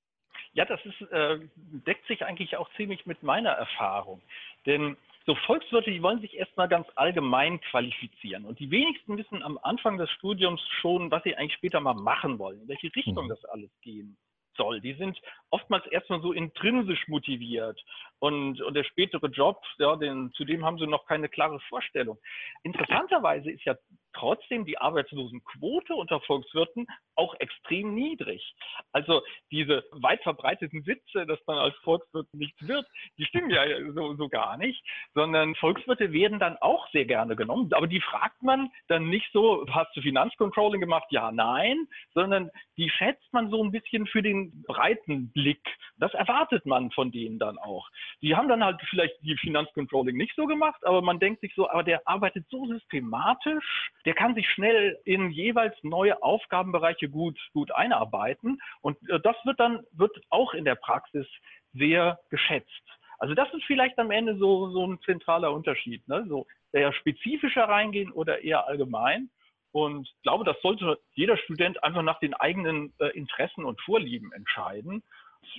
Ja, 0.54 0.64
das 0.64 0.80
ist, 0.86 1.02
äh, 1.12 1.38
deckt 1.86 2.06
sich 2.06 2.24
eigentlich 2.24 2.56
auch 2.56 2.70
ziemlich 2.76 3.04
mit 3.04 3.22
meiner 3.22 3.50
Erfahrung. 3.50 4.22
Denn 4.64 4.96
so 5.26 5.34
Volkswirte, 5.34 5.90
die 5.90 6.02
wollen 6.02 6.20
sich 6.20 6.34
erstmal 6.34 6.68
ganz 6.68 6.86
allgemein 6.94 7.60
qualifizieren. 7.60 8.44
Und 8.44 8.60
die 8.60 8.70
wenigsten 8.70 9.18
wissen 9.18 9.42
am 9.42 9.58
Anfang 9.62 9.98
des 9.98 10.08
Studiums 10.10 10.62
schon, 10.80 11.10
was 11.10 11.22
sie 11.24 11.34
eigentlich 11.34 11.54
später 11.54 11.80
mal 11.80 11.94
machen 11.94 12.38
wollen, 12.38 12.60
in 12.62 12.68
welche 12.68 12.94
Richtung 12.94 13.24
mhm. 13.24 13.30
das 13.30 13.44
alles 13.46 13.70
gehen 13.82 14.16
soll. 14.56 14.80
Die 14.80 14.94
sind 14.94 15.20
oftmals 15.50 15.84
erstmal 15.86 16.20
so 16.22 16.32
intrinsisch 16.32 17.08
motiviert. 17.08 17.82
Und, 18.20 18.60
und 18.62 18.74
der 18.74 18.84
spätere 18.84 19.26
Job, 19.26 19.60
ja, 19.78 19.96
den, 19.96 20.32
zu 20.32 20.44
dem 20.44 20.64
haben 20.64 20.78
sie 20.78 20.86
noch 20.86 21.06
keine 21.06 21.28
klare 21.28 21.60
Vorstellung. 21.68 22.18
Interessanterweise 22.62 23.50
ist 23.50 23.64
ja 23.64 23.74
trotzdem 24.14 24.64
die 24.64 24.78
Arbeitslosenquote 24.78 25.94
unter 25.94 26.20
Volkswirten 26.20 26.86
auch 27.16 27.34
extrem 27.40 27.94
niedrig. 27.94 28.54
Also 28.92 29.22
diese 29.50 29.84
weit 29.90 30.22
verbreiteten 30.22 30.86
Witze, 30.86 31.26
dass 31.26 31.38
man 31.46 31.58
als 31.58 31.74
Volkswirt 31.76 32.28
nichts 32.32 32.66
wird, 32.66 32.86
die 33.18 33.24
stimmen 33.24 33.50
ja 33.50 33.64
so, 33.92 34.14
so 34.14 34.28
gar 34.28 34.56
nicht, 34.56 34.82
sondern 35.14 35.54
Volkswirte 35.56 36.12
werden 36.12 36.38
dann 36.38 36.56
auch 36.58 36.88
sehr 36.90 37.04
gerne 37.04 37.36
genommen. 37.36 37.72
Aber 37.72 37.86
die 37.86 38.00
fragt 38.00 38.42
man 38.42 38.70
dann 38.88 39.08
nicht 39.08 39.30
so, 39.32 39.66
hast 39.70 39.94
du 39.96 40.02
Finanzcontrolling 40.02 40.80
gemacht? 40.80 41.06
Ja, 41.10 41.32
nein, 41.32 41.86
sondern 42.14 42.50
die 42.76 42.90
schätzt 42.90 43.32
man 43.32 43.50
so 43.50 43.62
ein 43.62 43.72
bisschen 43.72 44.06
für 44.06 44.22
den 44.22 44.62
breiten 44.64 45.32
Blick. 45.32 45.62
Das 45.98 46.12
erwartet 46.14 46.66
man 46.66 46.90
von 46.90 47.10
denen 47.10 47.38
dann 47.38 47.58
auch. 47.58 47.88
Die 48.22 48.34
haben 48.34 48.48
dann 48.48 48.64
halt 48.64 48.80
vielleicht 48.88 49.14
die 49.22 49.36
Finanzcontrolling 49.36 50.16
nicht 50.16 50.34
so 50.36 50.46
gemacht, 50.46 50.84
aber 50.84 51.02
man 51.02 51.18
denkt 51.18 51.40
sich 51.40 51.54
so, 51.54 51.68
aber 51.68 51.82
der 51.82 52.06
arbeitet 52.06 52.46
so 52.50 52.66
systematisch, 52.66 53.90
der 54.04 54.14
kann 54.14 54.34
sich 54.34 54.48
schnell 54.50 54.98
in 55.04 55.30
jeweils 55.30 55.74
neue 55.82 56.22
Aufgabenbereiche 56.22 57.05
gut, 57.08 57.38
gut 57.52 57.72
einarbeiten. 57.72 58.60
Und 58.80 58.96
äh, 59.08 59.20
das 59.20 59.36
wird 59.44 59.60
dann, 59.60 59.84
wird 59.92 60.16
auch 60.30 60.54
in 60.54 60.64
der 60.64 60.76
Praxis 60.76 61.26
sehr 61.72 62.18
geschätzt. 62.30 62.82
Also 63.18 63.34
das 63.34 63.52
ist 63.54 63.64
vielleicht 63.64 63.98
am 63.98 64.10
Ende 64.10 64.36
so, 64.36 64.70
so 64.70 64.86
ein 64.86 65.00
zentraler 65.04 65.52
Unterschied. 65.52 66.06
Ne? 66.08 66.24
So 66.28 66.46
eher 66.72 66.92
spezifischer 66.92 67.64
reingehen 67.64 68.12
oder 68.12 68.42
eher 68.42 68.66
allgemein. 68.66 69.30
Und 69.72 70.08
ich 70.08 70.22
glaube, 70.22 70.44
das 70.44 70.56
sollte 70.62 70.98
jeder 71.12 71.36
Student 71.36 71.82
einfach 71.82 72.02
nach 72.02 72.18
den 72.18 72.34
eigenen 72.34 72.94
äh, 72.98 73.08
Interessen 73.08 73.64
und 73.64 73.80
Vorlieben 73.82 74.32
entscheiden 74.32 75.02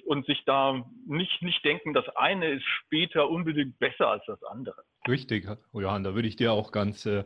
und 0.05 0.25
sich 0.25 0.43
da 0.45 0.83
nicht, 1.05 1.41
nicht 1.41 1.63
denken, 1.63 1.93
das 1.93 2.07
eine 2.15 2.49
ist 2.49 2.65
später 2.65 3.29
unbedingt 3.29 3.79
besser 3.79 4.09
als 4.09 4.25
das 4.25 4.43
andere. 4.43 4.83
Richtig, 5.07 5.47
Johann, 5.73 6.03
da 6.03 6.15
würde 6.15 6.27
ich 6.27 6.35
dir 6.35 6.51
auch 6.51 6.71
ganz 6.71 7.05
äh, 7.05 7.23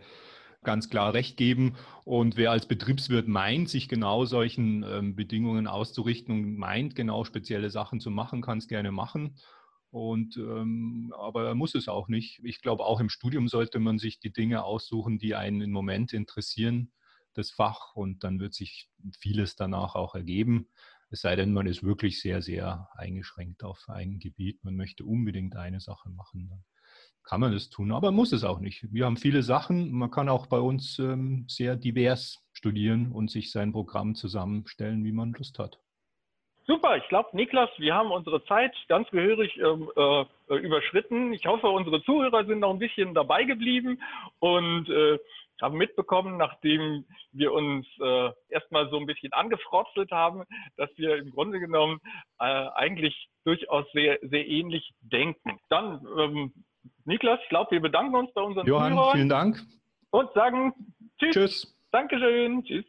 ganz 0.63 0.89
klar 0.89 1.13
recht 1.13 1.38
geben. 1.38 1.76
Und 2.06 2.38
wer 2.38 2.52
als 2.52 2.67
Betriebswirt 2.67 3.28
meint, 3.28 3.69
sich 3.69 3.89
genau 3.89 4.26
solchen 4.26 4.84
ähm, 4.84 5.15
Bedingungen 5.15 5.67
auszurichten 5.67 6.34
und 6.34 6.58
meint, 6.58 6.95
genau 6.95 7.24
spezielle 7.24 7.69
Sachen 7.69 8.00
zu 8.00 8.12
machen, 8.12 8.41
kann 8.41 8.60
es 8.60 8.67
gerne 8.67 8.91
machen. 8.91 9.36
Und, 9.89 10.38
ähm, 10.38 11.13
aber 11.17 11.54
muss 11.56 11.76
es 11.76 11.88
auch 11.88 12.08
nicht. 12.08 12.39
Ich 12.43 12.62
glaube, 12.62 12.86
auch 12.86 13.00
im 13.00 13.10
Studium 13.10 13.47
sollte 13.47 13.80
man 13.80 14.00
sich 14.00 14.19
die 14.19 14.32
Dinge 14.32 14.63
aussuchen, 14.63 15.19
die 15.19 15.36
einen 15.36 15.62
im 15.62 15.71
Moment 15.71 16.13
interessieren, 16.13 16.91
das 17.34 17.52
Fach. 17.52 17.95
Und 17.95 18.24
dann 18.24 18.39
wird 18.39 18.54
sich 18.54 18.89
vieles 19.19 19.56
danach 19.56 19.95
auch 19.95 20.15
ergeben. 20.15 20.69
Es 21.10 21.21
sei 21.21 21.36
denn, 21.36 21.52
man 21.52 21.67
ist 21.67 21.84
wirklich 21.84 22.21
sehr, 22.21 22.41
sehr 22.41 22.88
eingeschränkt 22.93 23.65
auf 23.65 23.89
ein 23.89 24.19
Gebiet. 24.19 24.63
Man 24.63 24.78
möchte 24.78 25.04
unbedingt 25.04 25.58
eine 25.58 25.82
Sache 25.82 26.10
machen. 26.10 26.63
Kann 27.32 27.39
man 27.39 27.54
das 27.54 27.70
tun, 27.70 27.94
aber 27.94 28.12
muss 28.12 28.34
es 28.34 28.44
auch 28.44 28.60
nicht. 28.60 28.91
Wir 28.91 29.06
haben 29.06 29.15
viele 29.15 29.41
Sachen. 29.41 29.94
Man 29.94 30.12
kann 30.12 30.28
auch 30.28 30.48
bei 30.48 30.60
uns 30.60 31.00
ähm, 31.00 31.46
sehr 31.48 31.78
divers 31.78 32.44
studieren 32.52 33.13
und 33.13 33.32
sich 33.32 33.54
sein 33.54 33.72
Programm 33.72 34.15
zusammenstellen, 34.15 35.06
wie 35.06 35.13
man 35.13 35.32
Lust 35.32 35.58
hat. 35.58 35.80
Super, 36.67 36.98
ich 36.98 37.08
glaube, 37.08 37.30
Niklas, 37.32 37.70
wir 37.78 37.96
haben 37.96 38.12
unsere 38.12 38.44
Zeit 38.44 38.76
ganz 38.89 39.10
gehörig 39.12 39.58
ähm, 39.60 39.89
äh, 39.96 40.56
überschritten. 40.56 41.32
Ich 41.32 41.46
hoffe, 41.46 41.67
unsere 41.70 42.04
Zuhörer 42.04 42.44
sind 42.46 42.60
noch 42.60 42.72
ein 42.72 42.80
bisschen 42.80 43.13
dabei 43.13 43.46
geblieben 43.46 44.02
und 44.39 44.89
äh, 44.89 45.17
haben 45.62 45.78
mitbekommen, 45.78 46.36
nachdem 46.36 47.06
wir 47.32 47.54
uns 47.54 47.88
äh, 48.02 48.32
erstmal 48.50 48.89
so 48.89 48.98
ein 48.98 49.06
bisschen 49.06 49.32
angefrotzelt 49.32 50.12
haben, 50.12 50.44
dass 50.76 50.89
wir 50.98 51.15
im 51.15 51.32
Grunde 51.32 51.62
genommen 51.62 52.02
äh, 52.39 52.44
eigentlich 52.44 53.30
durchaus 53.46 53.86
sehr, 53.94 54.20
sehr 54.22 54.46
ähnlich 54.46 54.91
denken. 55.00 55.62
Dann, 55.70 56.06
ähm, 56.20 56.54
Niklas, 57.05 57.39
ich 57.43 57.49
glaube, 57.49 57.71
wir 57.71 57.81
bedanken 57.81 58.15
uns 58.15 58.33
bei 58.33 58.41
unseren 58.41 58.65
Johann, 58.67 58.93
Zuhörern. 58.93 59.15
vielen 59.15 59.29
Dank. 59.29 59.61
Und 60.11 60.31
sagen 60.33 60.73
Tschüss. 61.19 61.33
Tschüss. 61.33 61.77
Dankeschön. 61.91 62.63
Tschüss. 62.63 62.85